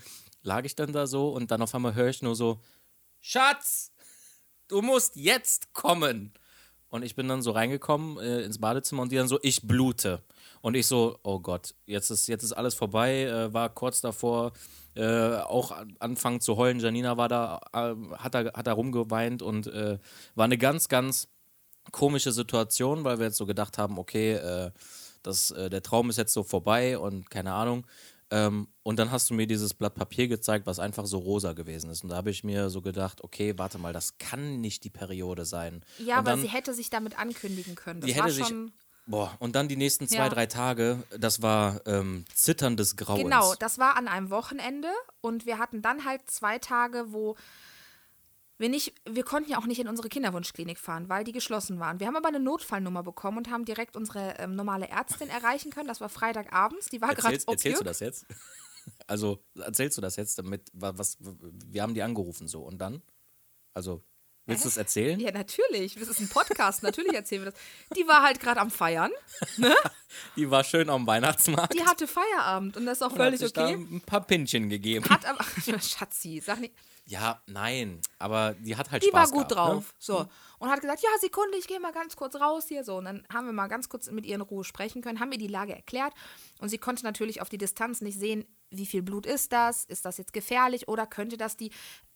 lag 0.42 0.64
ich 0.64 0.74
dann 0.74 0.92
da 0.92 1.07
so 1.07 1.28
und 1.31 1.50
dann 1.50 1.62
auf 1.62 1.74
einmal 1.74 1.94
höre 1.94 2.09
ich 2.09 2.22
nur 2.22 2.35
so: 2.35 2.61
Schatz, 3.20 3.92
du 4.68 4.83
musst 4.83 5.16
jetzt 5.16 5.72
kommen. 5.72 6.33
Und 6.90 7.02
ich 7.02 7.14
bin 7.14 7.28
dann 7.28 7.42
so 7.42 7.50
reingekommen 7.50 8.18
äh, 8.18 8.40
ins 8.42 8.59
Badezimmer 8.59 9.02
und 9.02 9.12
die 9.12 9.16
dann 9.16 9.28
so: 9.28 9.38
Ich 9.42 9.62
blute. 9.66 10.22
Und 10.60 10.74
ich 10.74 10.86
so: 10.86 11.18
Oh 11.22 11.38
Gott, 11.40 11.74
jetzt 11.86 12.10
ist, 12.10 12.26
jetzt 12.28 12.42
ist 12.42 12.52
alles 12.52 12.74
vorbei. 12.74 13.22
Äh, 13.24 13.52
war 13.52 13.68
kurz 13.68 14.00
davor, 14.00 14.52
äh, 14.94 15.36
auch 15.38 15.72
an- 15.72 15.96
anfangen 16.00 16.40
zu 16.40 16.56
heulen. 16.56 16.80
Janina 16.80 17.16
war 17.16 17.28
da, 17.28 17.60
äh, 17.72 17.94
hat 18.16 18.34
da, 18.34 18.44
hat 18.52 18.66
da 18.66 18.72
rumgeweint 18.72 19.42
und 19.42 19.66
äh, 19.68 19.98
war 20.34 20.44
eine 20.44 20.58
ganz, 20.58 20.88
ganz 20.88 21.28
komische 21.92 22.32
Situation, 22.32 23.04
weil 23.04 23.18
wir 23.18 23.26
jetzt 23.26 23.36
so 23.38 23.46
gedacht 23.46 23.78
haben, 23.78 23.98
okay, 23.98 24.34
äh, 24.34 24.70
das, 25.22 25.50
äh, 25.52 25.70
der 25.70 25.82
Traum 25.82 26.10
ist 26.10 26.16
jetzt 26.18 26.32
so 26.32 26.42
vorbei 26.42 26.98
und 26.98 27.30
keine 27.30 27.52
Ahnung. 27.52 27.86
Ähm, 28.30 28.68
und 28.82 28.98
dann 28.98 29.10
hast 29.10 29.30
du 29.30 29.34
mir 29.34 29.46
dieses 29.46 29.72
Blatt 29.72 29.94
Papier 29.94 30.28
gezeigt, 30.28 30.66
was 30.66 30.78
einfach 30.78 31.06
so 31.06 31.16
rosa 31.18 31.54
gewesen 31.54 31.88
ist. 31.88 32.02
Und 32.02 32.10
da 32.10 32.16
habe 32.16 32.30
ich 32.30 32.44
mir 32.44 32.68
so 32.68 32.82
gedacht, 32.82 33.24
okay, 33.24 33.54
warte 33.56 33.78
mal, 33.78 33.94
das 33.94 34.18
kann 34.18 34.60
nicht 34.60 34.84
die 34.84 34.90
Periode 34.90 35.46
sein. 35.46 35.82
Ja, 35.98 36.16
und 36.16 36.18
aber 36.20 36.30
dann, 36.32 36.42
sie 36.42 36.48
hätte 36.48 36.74
sich 36.74 36.90
damit 36.90 37.18
ankündigen 37.18 37.74
können. 37.74 38.02
Das 38.02 38.14
war 38.16 38.24
hätte 38.24 38.34
sich, 38.34 38.46
schon. 38.46 38.72
Boah, 39.08 39.34
und 39.40 39.56
dann 39.56 39.66
die 39.68 39.76
nächsten 39.76 40.06
zwei, 40.06 40.16
Ja. 40.18 40.28
drei 40.28 40.46
Tage, 40.46 41.02
das 41.18 41.42
war 41.42 41.80
ähm, 41.86 42.24
zitterndes 42.34 42.96
Grauens. 42.96 43.22
Genau, 43.22 43.54
das 43.56 43.78
war 43.78 43.96
an 43.96 44.06
einem 44.06 44.30
Wochenende 44.30 44.88
und 45.20 45.46
wir 45.46 45.58
hatten 45.58 45.82
dann 45.82 46.04
halt 46.04 46.30
zwei 46.30 46.58
Tage, 46.58 47.06
wo 47.12 47.36
wir 48.60 48.68
nicht, 48.68 48.92
wir 49.08 49.22
konnten 49.22 49.50
ja 49.50 49.58
auch 49.58 49.66
nicht 49.66 49.78
in 49.78 49.86
unsere 49.88 50.08
Kinderwunschklinik 50.08 50.78
fahren, 50.78 51.08
weil 51.08 51.22
die 51.22 51.30
geschlossen 51.32 51.78
waren. 51.78 52.00
Wir 52.00 52.08
haben 52.08 52.16
aber 52.16 52.28
eine 52.28 52.40
Notfallnummer 52.40 53.04
bekommen 53.04 53.38
und 53.38 53.50
haben 53.50 53.64
direkt 53.64 53.96
unsere 53.96 54.34
ähm, 54.38 54.56
normale 54.56 54.88
Ärztin 54.88 55.28
erreichen 55.28 55.70
können. 55.70 55.86
Das 55.88 56.00
war 56.00 56.08
Freitagabends, 56.08 56.86
die 56.86 57.00
war 57.00 57.14
gerade 57.14 57.34
Erzählst, 57.34 57.48
erzählst 57.48 57.80
du 57.80 57.84
das 57.84 58.00
jetzt? 58.00 58.26
Also, 59.06 59.44
erzählst 59.54 59.98
du 59.98 60.00
das 60.00 60.16
jetzt 60.16 60.38
damit, 60.38 60.70
wa- 60.72 60.94
was, 60.96 61.18
wir 61.20 61.82
haben 61.82 61.92
die 61.92 62.02
angerufen 62.02 62.48
so 62.48 62.62
und 62.62 62.78
dann? 62.78 63.02
Also, 63.74 64.02
willst 64.48 64.64
du 64.64 64.68
es 64.68 64.76
erzählen? 64.76 65.20
Ja, 65.20 65.30
natürlich. 65.30 65.94
Das 65.94 66.08
ist 66.08 66.20
ein 66.20 66.28
Podcast, 66.28 66.82
natürlich 66.82 67.14
erzählen 67.14 67.44
wir 67.44 67.52
das. 67.52 67.61
Die 67.96 68.06
war 68.08 68.22
halt 68.22 68.40
gerade 68.40 68.61
am 68.61 68.70
Feiern. 68.70 69.12
Die 70.37 70.50
war 70.50 70.64
schön 70.64 70.90
am 70.90 71.06
Weihnachtsmarkt. 71.06 71.74
Die 71.74 71.84
hatte 71.84 72.08
Feierabend 72.08 72.76
und 72.76 72.87
das 72.87 72.98
ist 72.98 73.02
auch 73.02 73.12
und 73.12 73.18
völlig 73.18 73.34
hat 73.34 73.40
sich 73.40 73.52
da 73.52 73.66
okay. 73.66 73.74
ein 73.74 74.00
paar 74.00 74.22
Pinchen 74.22 74.68
gegeben. 74.68 75.08
Hat 75.08 75.26
aber, 75.26 75.44
Schatzi, 75.80 76.42
sag 76.44 76.61
nicht, 76.61 76.74
Ja, 77.08 77.40
nein, 77.46 78.02
aber 78.18 78.54
die 78.58 78.76
hat 78.76 78.90
halt 78.90 79.02
die 79.02 79.08
Spaß 79.08 79.32
war 79.32 79.38
gut 79.38 79.48
gehabt, 79.48 79.70
drauf. 79.70 79.92
Ne? 79.92 79.96
So. 79.98 80.26
Und 80.58 80.68
hat 80.68 80.82
gesagt, 80.82 81.00
ja, 81.02 81.08
Sekunde, 81.20 81.56
ich 81.56 81.66
gehe 81.66 81.80
mal 81.80 81.92
ganz 81.92 82.16
kurz 82.16 82.34
raus 82.34 82.66
hier. 82.68 82.84
So. 82.84 82.98
Und 82.98 83.06
dann 83.06 83.24
haben 83.32 83.46
wir 83.46 83.54
mal 83.54 83.68
ganz 83.68 83.88
kurz 83.88 84.10
mit 84.10 84.26
ihr 84.26 84.34
in 84.34 84.42
Ruhe 84.42 84.62
sprechen 84.62 85.00
können, 85.00 85.18
haben 85.18 85.32
ihr 85.32 85.38
die 85.38 85.46
Lage 85.46 85.74
erklärt. 85.74 86.12
Und 86.60 86.68
sie 86.68 86.76
konnte 86.76 87.04
natürlich 87.04 87.40
auf 87.40 87.48
die 87.48 87.56
Distanz 87.56 88.02
nicht 88.02 88.18
sehen, 88.18 88.44
wie 88.70 88.84
viel 88.84 89.00
Blut 89.02 89.24
ist 89.24 89.52
das? 89.52 89.84
Ist 89.84 90.04
das 90.04 90.18
jetzt 90.18 90.34
gefährlich 90.34 90.88
oder 90.88 91.06
könnte 91.06 91.38
das 91.38 91.56
die 91.56 91.70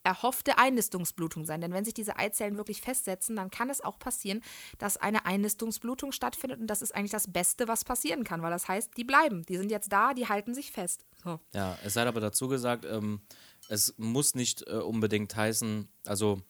erhoffte 0.04 0.58
Einnistungsblutung 0.58 1.46
sein? 1.46 1.62
Denn 1.62 1.72
wenn 1.72 1.86
sich 1.86 1.94
diese 1.94 2.16
Eizellen 2.16 2.58
wirklich 2.58 2.82
festsetzen, 2.82 3.36
dann 3.36 3.50
kann 3.50 3.70
es 3.70 3.80
auch 3.80 3.98
passieren, 3.98 4.42
dass 4.76 4.98
eine 4.98 5.24
Einnistungsblutung 5.24 6.12
stattfindet. 6.12 6.60
Und 6.60 6.66
das 6.66 6.82
ist 6.82 6.94
eigentlich 6.94 7.12
das 7.12 7.32
Beste, 7.32 7.68
was 7.68 7.84
passieren 7.84 8.24
kann, 8.24 8.42
weil 8.42 8.50
das 8.50 8.68
heißt, 8.68 8.94
die 8.98 9.04
bleiben. 9.04 9.42
Die 9.46 9.56
sind 9.56 9.70
jetzt 9.70 9.90
da, 9.90 10.12
die 10.12 10.28
halten 10.28 10.52
sich 10.52 10.70
fest. 10.70 11.06
So. 11.24 11.40
Ja, 11.54 11.78
es 11.82 11.94
sei 11.94 12.06
aber 12.06 12.20
dazu 12.20 12.48
gesagt, 12.48 12.84
ähm, 12.84 13.22
es 13.68 13.94
muss 13.96 14.34
nicht 14.34 14.66
äh, 14.66 14.74
unbedingt 14.76 15.34
heißen, 15.34 15.88
also 16.06 16.42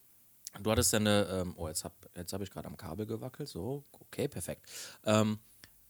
du 0.61 0.71
hattest 0.71 0.93
ja 0.93 0.99
eine, 0.99 1.27
ähm, 1.31 1.55
oh, 1.57 1.69
jetzt 1.69 1.85
habe 1.85 1.95
jetzt 2.17 2.33
hab 2.33 2.41
ich 2.43 2.51
gerade 2.51 2.69
am 2.69 2.77
Kabel 2.77 3.07
gewackelt, 3.07 3.49
so, 3.49 3.85
okay, 3.93 4.29
perfekt. 4.29 4.67
Ähm, 5.05 5.39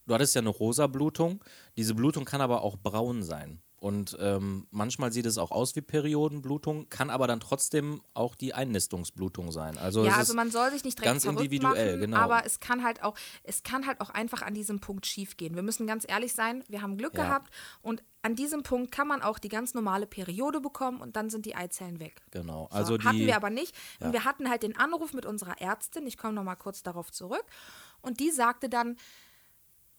du 0.06 0.14
hattest 0.14 0.34
ja 0.34 0.40
eine 0.40 0.50
rosa 0.50 0.86
Blutung, 0.86 1.42
diese 1.76 1.94
Blutung 1.94 2.24
kann 2.24 2.40
aber 2.40 2.62
auch 2.62 2.76
braun 2.76 3.22
sein. 3.22 3.60
Und 3.82 4.16
ähm, 4.20 4.68
manchmal 4.70 5.10
sieht 5.10 5.26
es 5.26 5.38
auch 5.38 5.50
aus 5.50 5.74
wie 5.74 5.80
Periodenblutung, 5.80 6.88
kann 6.88 7.10
aber 7.10 7.26
dann 7.26 7.40
trotzdem 7.40 8.00
auch 8.14 8.36
die 8.36 8.54
Einnistungsblutung 8.54 9.50
sein. 9.50 9.76
Also, 9.76 10.04
Ja, 10.04 10.14
also 10.18 10.34
man 10.34 10.52
soll 10.52 10.70
sich 10.70 10.84
nicht 10.84 10.98
direkt 10.98 11.12
ganz 11.12 11.24
individuell, 11.24 11.96
machen, 11.96 12.00
genau. 12.00 12.16
aber 12.18 12.46
es 12.46 12.60
kann 12.60 12.84
halt 12.84 13.02
auch, 13.02 13.16
es 13.42 13.64
kann 13.64 13.84
halt 13.84 14.00
auch 14.00 14.10
einfach 14.10 14.42
an 14.42 14.54
diesem 14.54 14.78
Punkt 14.78 15.04
schief 15.06 15.36
gehen. 15.36 15.56
Wir 15.56 15.64
müssen 15.64 15.88
ganz 15.88 16.04
ehrlich 16.08 16.32
sein, 16.32 16.62
wir 16.68 16.80
haben 16.80 16.96
Glück 16.96 17.14
Ja. 17.16 17.24
gehabt 17.24 17.52
und 17.82 18.04
an 18.22 18.36
diesem 18.36 18.62
Punkt 18.62 18.92
kann 18.92 19.08
man 19.08 19.20
auch 19.20 19.40
die 19.40 19.48
ganz 19.48 19.74
normale 19.74 20.06
Periode 20.06 20.60
bekommen 20.60 21.00
und 21.00 21.16
dann 21.16 21.28
sind 21.28 21.44
die 21.44 21.56
Eizellen 21.56 21.98
weg. 21.98 22.22
genau. 22.30 22.68
So, 22.70 22.76
Also 22.76 22.98
die, 22.98 23.04
hatten 23.04 23.18
wir 23.18 23.34
aber 23.34 23.50
nicht. 23.50 23.74
ja. 23.98 24.06
Und 24.06 24.12
wir 24.12 24.24
hatten 24.24 24.48
halt 24.48 24.62
den 24.62 24.76
Anruf 24.76 25.12
mit 25.12 25.26
unserer 25.26 25.60
Ärztin, 25.60 26.06
ich 26.06 26.16
komme 26.16 26.34
nochmal 26.34 26.54
kurz 26.56 26.84
darauf 26.84 27.10
zurück, 27.10 27.44
und 28.00 28.20
die 28.20 28.30
sagte 28.30 28.68
dann, 28.68 28.96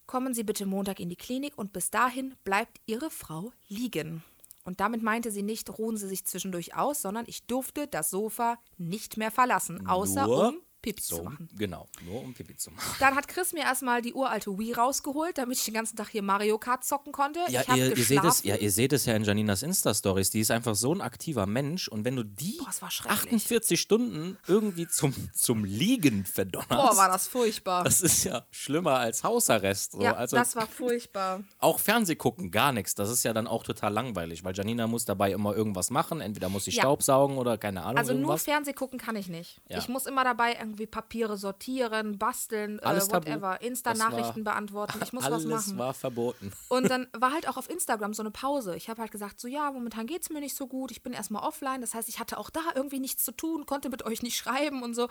kommen 0.05 0.33
Sie 0.33 0.43
bitte 0.43 0.65
Montag 0.65 0.99
in 0.99 1.09
die 1.09 1.15
Klinik 1.15 1.57
und 1.57 1.73
bis 1.73 1.89
dahin 1.89 2.35
bleibt 2.43 2.79
Ihre 2.85 3.09
Frau 3.09 3.51
liegen. 3.67 4.23
Und 4.63 4.79
damit 4.79 5.03
meinte 5.03 5.29
sie 5.31 5.43
nicht, 5.43 5.77
ruhen 5.77 5.97
Sie 5.97 6.07
sich 6.07 6.25
zwischendurch 6.25 6.75
aus, 6.75 7.01
sondern 7.01 7.25
ich 7.27 7.45
durfte 7.45 7.87
das 7.87 8.09
Sofa 8.09 8.57
nicht 8.77 9.17
mehr 9.17 9.31
verlassen, 9.31 9.87
außer 9.87 10.25
Nur 10.25 10.47
um 10.49 10.57
Pipi 10.83 11.01
so, 11.01 11.17
zu 11.17 11.23
machen. 11.23 11.49
Genau, 11.57 11.87
nur 12.05 12.21
um 12.21 12.33
Pipi 12.33 12.55
zu 12.57 12.69
machen. 12.69 12.95
Dann 12.99 13.15
hat 13.15 13.27
Chris 13.27 13.53
mir 13.53 13.61
erstmal 13.61 14.01
die 14.01 14.13
uralte 14.13 14.51
Wii 14.59 14.73
rausgeholt, 14.73 15.37
damit 15.37 15.57
ich 15.57 15.65
den 15.65 15.73
ganzen 15.73 15.95
Tag 15.95 16.09
hier 16.09 16.21
Mario 16.21 16.59
Kart 16.59 16.83
zocken 16.83 17.11
konnte. 17.11 17.39
Ja 17.49 17.61
ich 17.61 17.69
ihr, 17.69 17.97
ihr, 17.97 18.03
seht 18.03 18.23
es, 18.23 18.43
ja, 18.43 18.55
ihr 18.57 18.69
seht 18.71 18.93
es 18.93 19.05
ja 19.05 19.15
in 19.15 19.23
Janinas 19.23 19.63
Insta-Stories. 19.63 20.29
Die 20.29 20.41
ist 20.41 20.51
einfach 20.51 20.75
so 20.75 20.93
ein 20.93 21.01
aktiver 21.01 21.45
Mensch. 21.45 21.87
Und 21.87 22.03
wenn 22.05 22.17
du 22.17 22.23
die 22.23 22.57
Boah, 22.59 22.69
es 22.69 22.81
war 22.81 22.91
schrecklich. 22.91 23.33
48 23.33 23.79
Stunden 23.79 24.37
irgendwie 24.45 24.87
zum, 24.87 25.13
zum 25.33 25.63
Liegen 25.63 26.25
verdonnerst, 26.25 26.69
Boah, 26.69 26.97
war 26.97 27.07
das 27.07 27.27
furchtbar. 27.27 27.83
das 27.85 28.01
ist 28.01 28.25
ja 28.25 28.45
schlimmer 28.51 28.99
als 28.99 29.23
Hausarrest. 29.23 29.93
So. 29.93 30.01
ja, 30.01 30.13
also 30.15 30.35
das 30.35 30.55
war 30.55 30.67
furchtbar. 30.67 31.43
auch 31.59 31.79
Fernseh 31.79 32.15
gucken, 32.15 32.51
gar 32.51 32.73
nichts. 32.73 32.93
Das 32.93 33.09
ist 33.09 33.23
ja 33.23 33.31
dann 33.33 33.47
auch 33.47 33.63
total 33.63 33.93
langweilig, 33.93 34.43
weil 34.43 34.53
Janina 34.53 34.85
muss 34.87 35.05
dabei 35.05 35.31
immer 35.31 35.55
irgendwas 35.55 35.89
machen. 35.89 36.19
Entweder 36.19 36.49
muss 36.49 36.65
sie 36.65 36.71
Ja. 36.71 36.81
Staubsaugen 36.83 37.37
oder 37.37 37.57
keine 37.57 37.83
Ahnung, 37.83 37.97
Also 37.97 38.11
nur 38.11 38.21
irgendwas. 38.21 38.43
Fernseh 38.43 38.73
gucken 38.73 38.99
kann 38.99 39.15
ich 39.15 39.29
nicht. 39.29 39.61
Ja. 39.69 39.77
Ich 39.77 39.87
muss 39.87 40.05
immer 40.05 40.23
dabei 40.25 40.53
irgendwie 40.73 40.87
Papiere 40.87 41.37
sortieren, 41.37 42.17
basteln, 42.17 42.79
Alles 42.79 43.07
äh, 43.07 43.13
whatever, 43.13 43.57
Das 43.59 43.67
Insta-Nachrichten 43.67 44.43
beantworten. 44.43 44.99
Ich 45.03 45.13
muss 45.13 45.29
was 45.29 45.45
machen. 45.45 45.77
war 45.77 45.93
verboten. 45.93 46.51
Und 46.69 46.89
dann 46.89 47.07
war 47.13 47.31
halt 47.31 47.47
auch 47.47 47.57
auf 47.57 47.69
Instagram 47.69 48.13
so 48.13 48.23
eine 48.23 48.31
Pause. 48.31 48.75
Ich 48.75 48.89
habe 48.89 49.01
halt 49.01 49.11
gesagt, 49.11 49.39
so 49.39 49.47
ja, 49.47 49.71
momentan 49.71 50.07
geht 50.07 50.23
es 50.23 50.29
mir 50.29 50.39
nicht 50.39 50.55
so 50.55 50.67
gut. 50.67 50.91
Ich 50.91 51.03
bin 51.03 51.13
erstmal 51.13 51.43
offline. 51.43 51.81
Das 51.81 51.93
heißt, 51.93 52.09
ich 52.09 52.19
hatte 52.19 52.37
auch 52.37 52.49
da 52.49 52.61
irgendwie 52.75 52.99
nichts 52.99 53.23
zu 53.23 53.31
tun, 53.31 53.65
konnte 53.65 53.89
mit 53.89 54.03
euch 54.05 54.23
nicht 54.23 54.35
schreiben 54.43 54.81
und 54.83 54.95
so. 54.95 55.07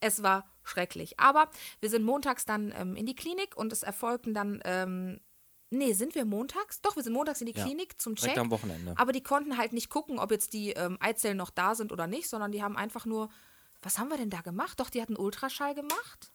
Es 0.00 0.22
war 0.22 0.44
schrecklich. 0.62 1.18
Aber 1.18 1.48
wir 1.80 1.88
sind 1.88 2.04
montags 2.04 2.44
dann 2.44 2.72
ähm, 2.76 2.94
in 2.94 3.06
die 3.06 3.14
Klinik 3.16 3.56
und 3.56 3.72
es 3.72 3.82
erfolgten 3.82 4.34
dann. 4.34 4.60
Ähm, 4.64 5.20
Nee, 5.70 5.94
sind 5.94 6.14
wir 6.14 6.24
montags? 6.24 6.80
Doch, 6.80 6.94
wir 6.94 7.02
sind 7.02 7.12
montags 7.12 7.40
in 7.40 7.48
die 7.48 7.52
Ja, 7.52 7.64
Klinik 7.64 8.00
zum 8.00 8.14
Check. 8.14 8.38
am 8.38 8.52
Wochenende. 8.52 8.94
Aber 8.96 9.10
die 9.10 9.20
konnten 9.20 9.58
halt 9.58 9.72
nicht 9.72 9.90
gucken, 9.90 10.20
ob 10.20 10.30
jetzt 10.30 10.52
die 10.52 10.70
ähm, 10.70 10.96
Eizellen 11.00 11.36
noch 11.36 11.50
da 11.50 11.74
sind 11.74 11.90
oder 11.90 12.06
nicht, 12.06 12.28
sondern 12.28 12.52
die 12.52 12.62
haben 12.62 12.76
einfach 12.76 13.04
nur. 13.04 13.28
Was 13.86 13.98
haben 13.98 14.08
wir 14.08 14.16
denn 14.16 14.30
da 14.30 14.40
gemacht? 14.40 14.80
Doch, 14.80 14.90
die 14.90 15.00
hatten 15.00 15.14
Ultraschall 15.16 15.74
gemacht. 15.76 16.32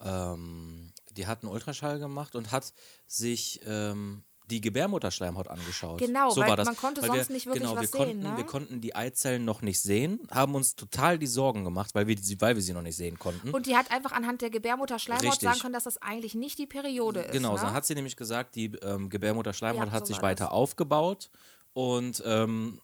ähm, 0.00 0.90
die 1.10 1.26
hat 1.26 1.42
einen 1.42 1.52
Ultraschall 1.52 1.98
gemacht 1.98 2.34
und 2.34 2.50
hat 2.50 2.72
sich 3.06 3.60
ähm, 3.66 4.24
die 4.46 4.60
Gebärmutterschleimhaut 4.62 5.48
angeschaut. 5.48 5.98
Genau, 5.98 6.30
so 6.30 6.40
weil 6.40 6.48
war 6.48 6.56
das. 6.56 6.64
man 6.66 6.76
konnte 6.76 7.02
Weil 7.02 7.10
sonst 7.10 7.28
nicht 7.30 7.44
wirklich 7.46 7.62
genau, 7.62 7.76
was 7.76 7.82
wir 7.82 7.88
konnten, 7.90 8.22
sehen, 8.22 8.30
ne? 8.32 8.36
Wir 8.38 8.44
konnten 8.46 8.80
die 8.80 8.94
Eizellen 8.94 9.44
noch 9.44 9.60
nicht 9.62 9.80
sehen, 9.82 10.18
haben 10.30 10.54
uns 10.54 10.76
total 10.76 11.18
die 11.18 11.26
Sorgen 11.26 11.62
gemacht, 11.64 11.94
weil 11.94 12.06
wir, 12.06 12.16
sie- 12.18 12.40
weil 12.40 12.54
wir 12.56 12.62
sie 12.62 12.72
noch 12.72 12.82
nicht 12.82 12.96
sehen 12.96 13.18
konnten. 13.18 13.50
Und 13.50 13.66
die 13.66 13.76
hat 13.76 13.90
einfach 13.90 14.12
anhand 14.12 14.40
der 14.42 14.48
Gebärmutterschleimhaut 14.50 15.24
Richtig. 15.24 15.46
sagen 15.48 15.60
können, 15.60 15.74
dass 15.74 15.84
das 15.84 15.98
eigentlich 15.98 16.34
nicht 16.34 16.58
die 16.58 16.66
Periode 16.66 17.20
ist. 17.20 17.32
Genau, 17.32 17.54
ne? 17.54 17.60
dann 17.60 17.72
hat 17.74 17.84
sie 17.86 17.94
nämlich 17.94 18.16
gesagt, 18.16 18.54
die 18.54 18.72
ähm, 18.82 19.10
Gebärmutterschleimhaut 19.10 19.86
Ja, 19.88 19.92
hat 19.92 20.06
so 20.06 20.12
sich 20.14 20.22
weiter 20.22 20.44
das. 20.46 20.52
aufgebaut 20.52 21.30
und 21.74 22.22
ähm, 22.26 22.80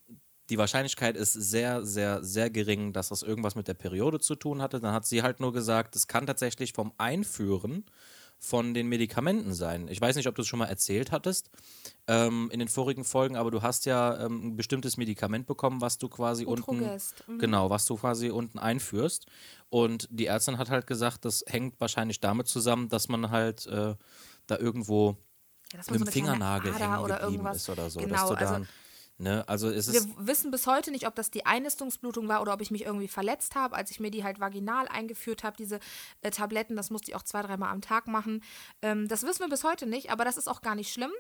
die 0.50 0.58
Wahrscheinlichkeit 0.58 1.16
ist 1.16 1.32
sehr, 1.32 1.84
sehr, 1.86 2.22
sehr 2.24 2.50
gering, 2.50 2.92
dass 2.92 3.08
das 3.08 3.22
irgendwas 3.22 3.54
mit 3.54 3.68
der 3.68 3.74
Periode 3.74 4.18
zu 4.20 4.34
tun 4.34 4.60
hatte. 4.60 4.80
Dann 4.80 4.92
hat 4.92 5.06
sie 5.06 5.22
halt 5.22 5.40
nur 5.40 5.52
gesagt, 5.52 5.96
es 5.96 6.08
kann 6.08 6.26
tatsächlich 6.26 6.72
vom 6.72 6.92
Einführen 6.98 7.84
von 8.42 8.72
den 8.72 8.88
Medikamenten 8.88 9.52
sein. 9.52 9.86
Ich 9.88 10.00
weiß 10.00 10.16
nicht, 10.16 10.26
ob 10.26 10.34
du 10.34 10.40
es 10.42 10.48
schon 10.48 10.58
mal 10.58 10.66
erzählt 10.66 11.12
hattest 11.12 11.50
ähm, 12.06 12.48
in 12.50 12.58
den 12.58 12.68
vorigen 12.68 13.04
Folgen, 13.04 13.36
aber 13.36 13.50
du 13.50 13.60
hast 13.60 13.84
ja 13.84 14.18
ähm, 14.24 14.48
ein 14.48 14.56
bestimmtes 14.56 14.96
Medikament 14.96 15.46
bekommen, 15.46 15.82
was 15.82 15.98
du 15.98 16.08
quasi 16.08 16.46
unten 16.46 16.78
mhm. 16.80 17.38
genau, 17.38 17.68
was 17.68 17.84
du 17.84 17.96
quasi 17.96 18.30
unten 18.30 18.58
einführst. 18.58 19.26
Und 19.68 20.08
die 20.10 20.24
Ärztin 20.26 20.56
hat 20.56 20.70
halt 20.70 20.86
gesagt, 20.86 21.26
das 21.26 21.44
hängt 21.46 21.78
wahrscheinlich 21.80 22.20
damit 22.20 22.48
zusammen, 22.48 22.88
dass 22.88 23.08
man 23.08 23.30
halt 23.30 23.66
äh, 23.66 23.94
da 24.46 24.56
irgendwo 24.58 25.18
Ja, 25.72 25.76
dass 25.76 25.90
mit 25.90 26.00
dem 26.00 26.06
so 26.06 26.12
Fingernagel 26.12 26.74
hängen 26.74 26.98
oder 26.98 27.18
geblieben 27.18 27.34
irgendwas- 27.44 27.56
ist 27.56 27.68
oder 27.68 27.90
so. 27.90 28.00
dass 28.00 28.08
Genau, 28.08 28.28
du 28.30 28.34
da, 28.36 28.52
also- 28.54 28.66
ne, 29.20 29.48
also 29.48 29.68
es 29.68 29.92
Wir 29.92 30.02
wissen 30.18 30.50
bis 30.50 30.66
heute 30.66 30.90
nicht, 30.90 31.06
ob 31.06 31.14
das 31.14 31.30
die 31.30 31.46
Einnistungsblutung 31.46 32.28
war 32.28 32.42
oder 32.42 32.52
ob 32.54 32.60
ich 32.60 32.70
mich 32.70 32.84
irgendwie 32.84 33.08
verletzt 33.08 33.54
habe, 33.54 33.76
als 33.76 33.90
ich 33.90 34.00
mir 34.00 34.10
die 34.10 34.24
halt 34.24 34.40
vaginal 34.40 34.88
eingeführt 34.88 35.44
habe, 35.44 35.56
diese 35.56 35.78
äh, 36.22 36.30
Tabletten. 36.30 36.76
Das 36.76 36.90
musste 36.90 37.10
ich 37.10 37.16
auch 37.16 37.22
zwei, 37.22 37.42
dreimal 37.42 37.70
am 37.70 37.82
Tag 37.82 38.06
machen. 38.06 38.42
Ähm, 38.82 39.08
das 39.08 39.22
wissen 39.22 39.40
wir 39.40 39.48
bis 39.48 39.64
heute 39.64 39.86
nicht, 39.86 40.10
aber 40.10 40.24
das 40.24 40.36
ist 40.36 40.48
auch 40.48 40.62
gar 40.62 40.74
nicht 40.74 40.92
schlimm. 40.92 41.12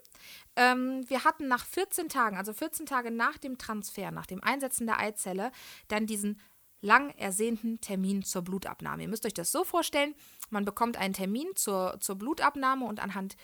Ähm, 0.56 1.04
wir 1.08 1.24
hatten 1.24 1.48
nach 1.48 1.64
14 1.64 2.08
Tagen, 2.08 2.36
also 2.36 2.52
14 2.52 2.86
Tage 2.86 3.10
nach 3.10 3.38
dem 3.38 3.58
Transfer, 3.58 4.10
nach 4.10 4.26
dem 4.26 4.42
Einsetzen 4.42 4.86
der 4.86 4.98
Eizelle, 4.98 5.52
dann 5.88 6.06
diesen 6.06 6.40
lang 6.82 7.10
ersehnten 7.16 7.80
Termin 7.80 8.22
zur 8.22 8.42
Blutabnahme. 8.42 9.02
Ihr 9.02 9.08
müsst 9.08 9.26
euch 9.26 9.34
das 9.34 9.52
so 9.52 9.64
vorstellen, 9.64 10.14
man 10.48 10.64
bekommt 10.64 10.96
einen 10.96 11.14
Termin 11.14 11.48
zur, 11.54 11.98
zur 12.00 12.16
Blutabnahme 12.16 12.86
und 12.86 13.00
anhand 13.00 13.36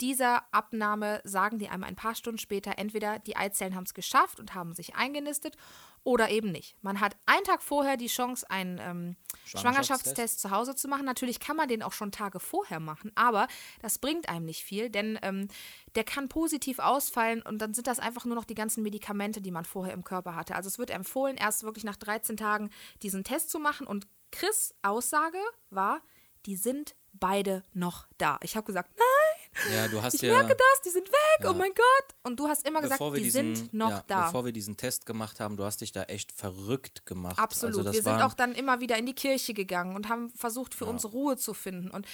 dieser 0.00 0.42
Abnahme 0.52 1.20
sagen 1.24 1.58
die 1.58 1.68
einem 1.68 1.84
ein 1.84 1.96
paar 1.96 2.14
Stunden 2.14 2.38
später, 2.38 2.78
entweder 2.78 3.18
die 3.20 3.36
Eizellen 3.36 3.74
haben 3.74 3.84
es 3.84 3.94
geschafft 3.94 4.40
und 4.40 4.54
haben 4.54 4.74
sich 4.74 4.96
eingenistet 4.96 5.56
oder 6.02 6.28
eben 6.28 6.52
nicht. 6.52 6.76
Man 6.82 7.00
hat 7.00 7.16
einen 7.24 7.44
Tag 7.44 7.62
vorher 7.62 7.96
die 7.96 8.08
Chance, 8.08 8.48
einen 8.50 8.78
ähm, 8.78 9.16
Schwangerschaftstest? 9.44 9.60
Schwangerschaftstest 9.62 10.40
zu 10.40 10.50
Hause 10.50 10.74
zu 10.74 10.88
machen. 10.88 11.06
Natürlich 11.06 11.40
kann 11.40 11.56
man 11.56 11.68
den 11.68 11.82
auch 11.82 11.92
schon 11.92 12.12
Tage 12.12 12.40
vorher 12.40 12.80
machen, 12.80 13.10
aber 13.14 13.48
das 13.80 13.98
bringt 13.98 14.28
einem 14.28 14.44
nicht 14.44 14.64
viel, 14.64 14.90
denn 14.90 15.18
ähm, 15.22 15.48
der 15.94 16.04
kann 16.04 16.28
positiv 16.28 16.78
ausfallen 16.78 17.40
und 17.40 17.58
dann 17.58 17.72
sind 17.72 17.86
das 17.86 18.00
einfach 18.00 18.26
nur 18.26 18.34
noch 18.34 18.44
die 18.44 18.54
ganzen 18.54 18.82
Medikamente, 18.82 19.40
die 19.40 19.50
man 19.50 19.64
vorher 19.64 19.94
im 19.94 20.04
Körper 20.04 20.34
hatte. 20.34 20.54
Also 20.54 20.68
es 20.68 20.78
wird 20.78 20.90
empfohlen, 20.90 21.36
erst 21.36 21.62
wirklich 21.62 21.84
nach 21.84 21.96
13 21.96 22.36
Tagen 22.36 22.70
diesen 23.02 23.24
Test 23.24 23.50
zu 23.50 23.58
machen 23.58 23.86
und 23.86 24.06
Chris' 24.30 24.74
Aussage 24.82 25.38
war, 25.70 26.02
die 26.44 26.56
sind 26.56 26.94
beide 27.12 27.62
noch 27.72 28.06
da. 28.18 28.38
Ich 28.42 28.56
habe 28.56 28.66
gesagt, 28.66 28.90
nein, 28.96 29.23
ja, 29.72 29.88
du 29.88 30.02
hast 30.02 30.14
ich 30.14 30.22
ja 30.22 30.32
merke 30.32 30.54
das, 30.56 30.82
die 30.84 30.90
sind 30.90 31.08
weg, 31.08 31.40
Ja. 31.44 31.50
oh 31.50 31.54
mein 31.54 31.70
Gott. 31.74 32.14
Und 32.22 32.38
du 32.40 32.48
hast 32.48 32.66
immer 32.66 32.80
gesagt, 32.80 33.00
die 33.16 33.22
diesen, 33.22 33.54
sind 33.56 33.74
noch 33.74 33.90
ja, 33.90 34.04
da. 34.06 34.26
Bevor 34.26 34.44
wir 34.44 34.52
diesen 34.52 34.76
Test 34.76 35.06
gemacht 35.06 35.40
haben, 35.40 35.56
du 35.56 35.64
hast 35.64 35.80
dich 35.80 35.92
da 35.92 36.02
echt 36.04 36.32
verrückt 36.32 37.06
gemacht. 37.06 37.38
Absolut. 37.38 37.78
Also 37.78 37.92
wir 37.92 38.02
sind 38.02 38.20
auch 38.22 38.34
dann 38.34 38.54
immer 38.54 38.80
wieder 38.80 38.96
in 38.98 39.06
die 39.06 39.14
Kirche 39.14 39.54
gegangen 39.54 39.96
und 39.96 40.08
haben 40.08 40.30
versucht, 40.30 40.74
für 40.74 40.84
Ja. 40.84 40.90
uns 40.90 41.04
Ruhe 41.04 41.36
zu 41.36 41.54
finden. 41.54 41.90
Und 41.90 42.06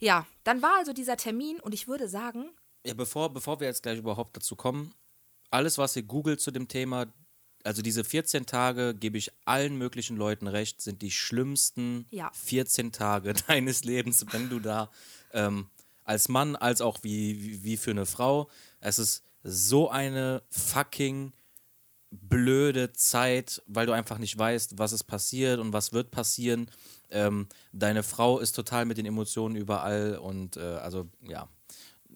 ja, 0.00 0.26
dann 0.44 0.62
war 0.62 0.76
also 0.78 0.92
dieser 0.92 1.16
Termin 1.16 1.60
und 1.60 1.74
ich 1.74 1.88
würde 1.88 2.08
sagen, 2.08 2.50
Ja, 2.86 2.94
bevor, 2.94 3.32
bevor 3.32 3.60
wir 3.60 3.66
jetzt 3.66 3.82
gleich 3.82 3.98
überhaupt 3.98 4.36
dazu 4.36 4.56
kommen, 4.56 4.94
alles, 5.50 5.78
was 5.78 5.96
ihr 5.96 6.02
googelt 6.02 6.40
zu 6.40 6.50
dem 6.50 6.68
Thema, 6.68 7.06
also 7.64 7.82
diese 7.82 8.04
14 8.04 8.46
Tage, 8.46 8.94
gebe 8.94 9.18
ich 9.18 9.32
allen 9.44 9.76
möglichen 9.76 10.16
Leuten 10.16 10.46
recht, 10.46 10.80
sind 10.80 11.02
die 11.02 11.10
schlimmsten 11.10 12.06
Ja. 12.10 12.30
14 12.32 12.92
Tage 12.92 13.32
deines 13.48 13.84
Lebens, 13.84 14.24
wenn 14.30 14.48
du 14.48 14.60
da 14.60 14.90
ähm, 15.32 15.68
als 16.08 16.28
Mann, 16.28 16.56
als 16.56 16.80
auch 16.80 16.98
wie, 17.02 17.62
wie, 17.62 17.76
für 17.76 17.90
eine 17.90 18.06
Frau, 18.06 18.48
es 18.80 18.98
ist 18.98 19.24
so 19.42 19.90
eine 19.90 20.42
fucking 20.50 21.32
blöde 22.10 22.94
Zeit, 22.94 23.62
weil 23.66 23.86
du 23.86 23.92
einfach 23.92 24.16
nicht 24.16 24.36
weißt, 24.38 24.78
was 24.78 24.92
ist 24.92 25.04
passiert 25.04 25.60
und 25.60 25.74
was 25.74 25.92
wird 25.92 26.10
passieren. 26.10 26.70
Ähm, 27.10 27.46
deine 27.72 28.02
Frau 28.02 28.38
ist 28.38 28.52
total 28.52 28.86
mit 28.86 28.96
den 28.96 29.04
Emotionen 29.04 29.54
überall 29.54 30.16
und 30.16 30.56
äh, 30.56 30.60
also 30.60 31.08
ja. 31.20 31.46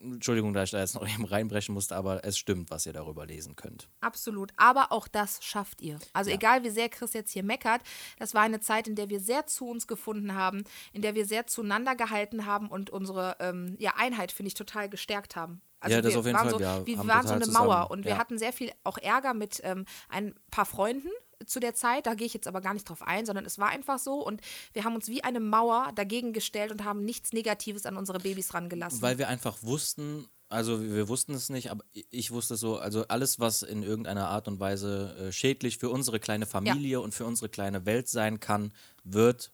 Entschuldigung, 0.03 0.53
dass 0.53 0.65
ich 0.65 0.71
da 0.73 0.81
jetzt 0.81 0.95
noch 0.95 1.07
eben 1.15 1.25
reinbrechen 1.25 1.73
musste, 1.75 1.95
aber 1.97 2.25
es 2.25 2.37
stimmt, 2.39 2.71
was 2.71 2.87
ihr 2.87 2.93
darüber 2.93 3.25
lesen 3.27 3.57
könnt. 3.57 3.89
absolut. 4.01 4.53
Aber 4.57 4.93
auch 4.93 5.09
das 5.09 5.43
schafft 5.45 5.81
ihr. 5.81 5.99
Also 6.13 6.31
Ja. 6.31 6.37
egal, 6.37 6.65
wie 6.65 6.71
sehr 6.71 6.89
Chris 6.89 7.13
jetzt 7.13 7.31
hier 7.31 7.43
meckert, 7.43 7.83
das 8.19 8.35
war 8.35 8.43
eine 8.43 8.61
Zeit, 8.61 8.89
in 8.89 8.95
der 8.97 9.09
wir 9.09 9.21
sehr 9.21 9.47
zu 9.47 9.67
uns 9.69 9.87
gefunden 9.87 10.35
haben, 10.35 10.65
in 10.93 11.03
der 11.03 11.15
wir 11.15 11.25
sehr 11.27 11.47
zueinander 11.47 11.95
gehalten 11.95 12.47
haben 12.47 12.69
und 12.69 12.91
unsere 12.91 13.37
ähm, 13.41 13.77
ja, 13.79 13.95
Einheit, 13.97 14.33
finde 14.33 14.49
ich, 14.49 14.55
total 14.55 14.89
gestärkt 14.89 15.37
haben. 15.37 15.63
Also 15.81 15.97
Ja, 15.97 16.03
das 16.03 16.13
wir 16.13 16.21
auf 16.21 16.27
jeden 16.27 16.39
waren 16.39 16.51
Fall. 16.51 16.53
So, 16.53 16.87
Wir 16.87 16.99
wir 16.99 17.07
waren 17.09 17.27
so 17.27 17.35
eine 17.35 17.47
Mauer 17.47 17.67
zusammen, 17.67 17.87
und 17.91 18.05
wir 18.05 18.13
ja. 18.13 18.19
hatten 18.19 18.39
sehr 18.39 18.53
viel 18.53 18.71
auch 18.85 18.99
Ärger 18.99 19.35
mit 19.35 19.61
ähm, 19.65 19.85
ein 20.09 20.35
paar 20.51 20.67
Freunden 20.67 21.09
zu 21.47 21.61
der 21.61 21.75
Zeit. 21.75 22.07
Da 22.07 22.15
gehe 22.15 22.27
ich 22.27 22.35
jetzt 22.35 22.47
aber 22.49 22.61
gar 22.61 22.75
nicht 22.75 22.89
drauf 22.89 23.03
ein, 23.03 23.27
sondern 23.27 23.45
es 23.45 23.59
war 23.59 23.69
einfach 23.69 23.99
so 23.99 24.25
und 24.25 24.41
wir 24.73 24.85
haben 24.85 24.95
uns 24.95 25.09
wie 25.09 25.25
eine 25.25 25.41
Mauer 25.41 25.93
dagegen 25.95 26.33
gestellt 26.33 26.71
und 26.73 26.85
haben 26.85 27.05
nichts 27.05 27.33
Negatives 27.33 27.87
an 27.87 27.97
unsere 27.97 28.19
Babys 28.19 28.55
rangelassen. 28.55 29.03
Weil 29.03 29.19
wir 29.19 29.29
einfach 29.29 29.59
wussten, 29.63 30.29
also 30.49 30.83
wir 30.83 31.09
wussten 31.09 31.35
es 31.35 31.49
nicht, 31.49 31.71
aber 31.71 31.85
ich 31.93 32.31
wusste 32.31 32.55
es 32.55 32.61
so, 32.61 32.79
also 32.79 33.07
alles, 33.09 33.41
was 33.41 33.63
in 33.63 33.83
irgendeiner 33.83 34.29
Art 34.29 34.49
und 34.49 34.61
Weise 34.61 35.17
äh, 35.19 35.33
schädlich 35.33 35.79
für 35.79 35.91
unsere 35.91 36.21
kleine 36.21 36.47
Familie 36.47 37.01
und 37.01 37.15
für 37.15 37.25
unsere 37.25 37.49
kleine 37.49 37.87
Welt 37.87 38.09
sein 38.09 38.41
kann, 38.41 38.73
wird 39.05 39.53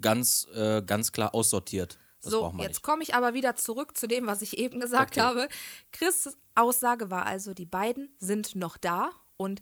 ganz, 0.00 0.46
äh, 0.54 0.82
ganz 0.82 1.12
klar 1.12 1.34
aussortiert. 1.34 1.98
Das 2.22 2.30
so, 2.32 2.54
jetzt 2.58 2.82
komme 2.82 3.02
ich 3.02 3.14
aber 3.14 3.34
wieder 3.34 3.54
zurück 3.56 3.96
zu 3.96 4.06
dem, 4.06 4.26
was 4.26 4.40
ich 4.40 4.56
eben 4.56 4.80
gesagt 4.80 5.12
Okay. 5.12 5.20
habe. 5.20 5.48
Chris' 5.92 6.38
Aussage 6.54 7.10
war 7.10 7.26
also, 7.26 7.52
die 7.52 7.66
beiden 7.66 8.14
sind 8.18 8.56
noch 8.56 8.76
da 8.78 9.10
und 9.36 9.60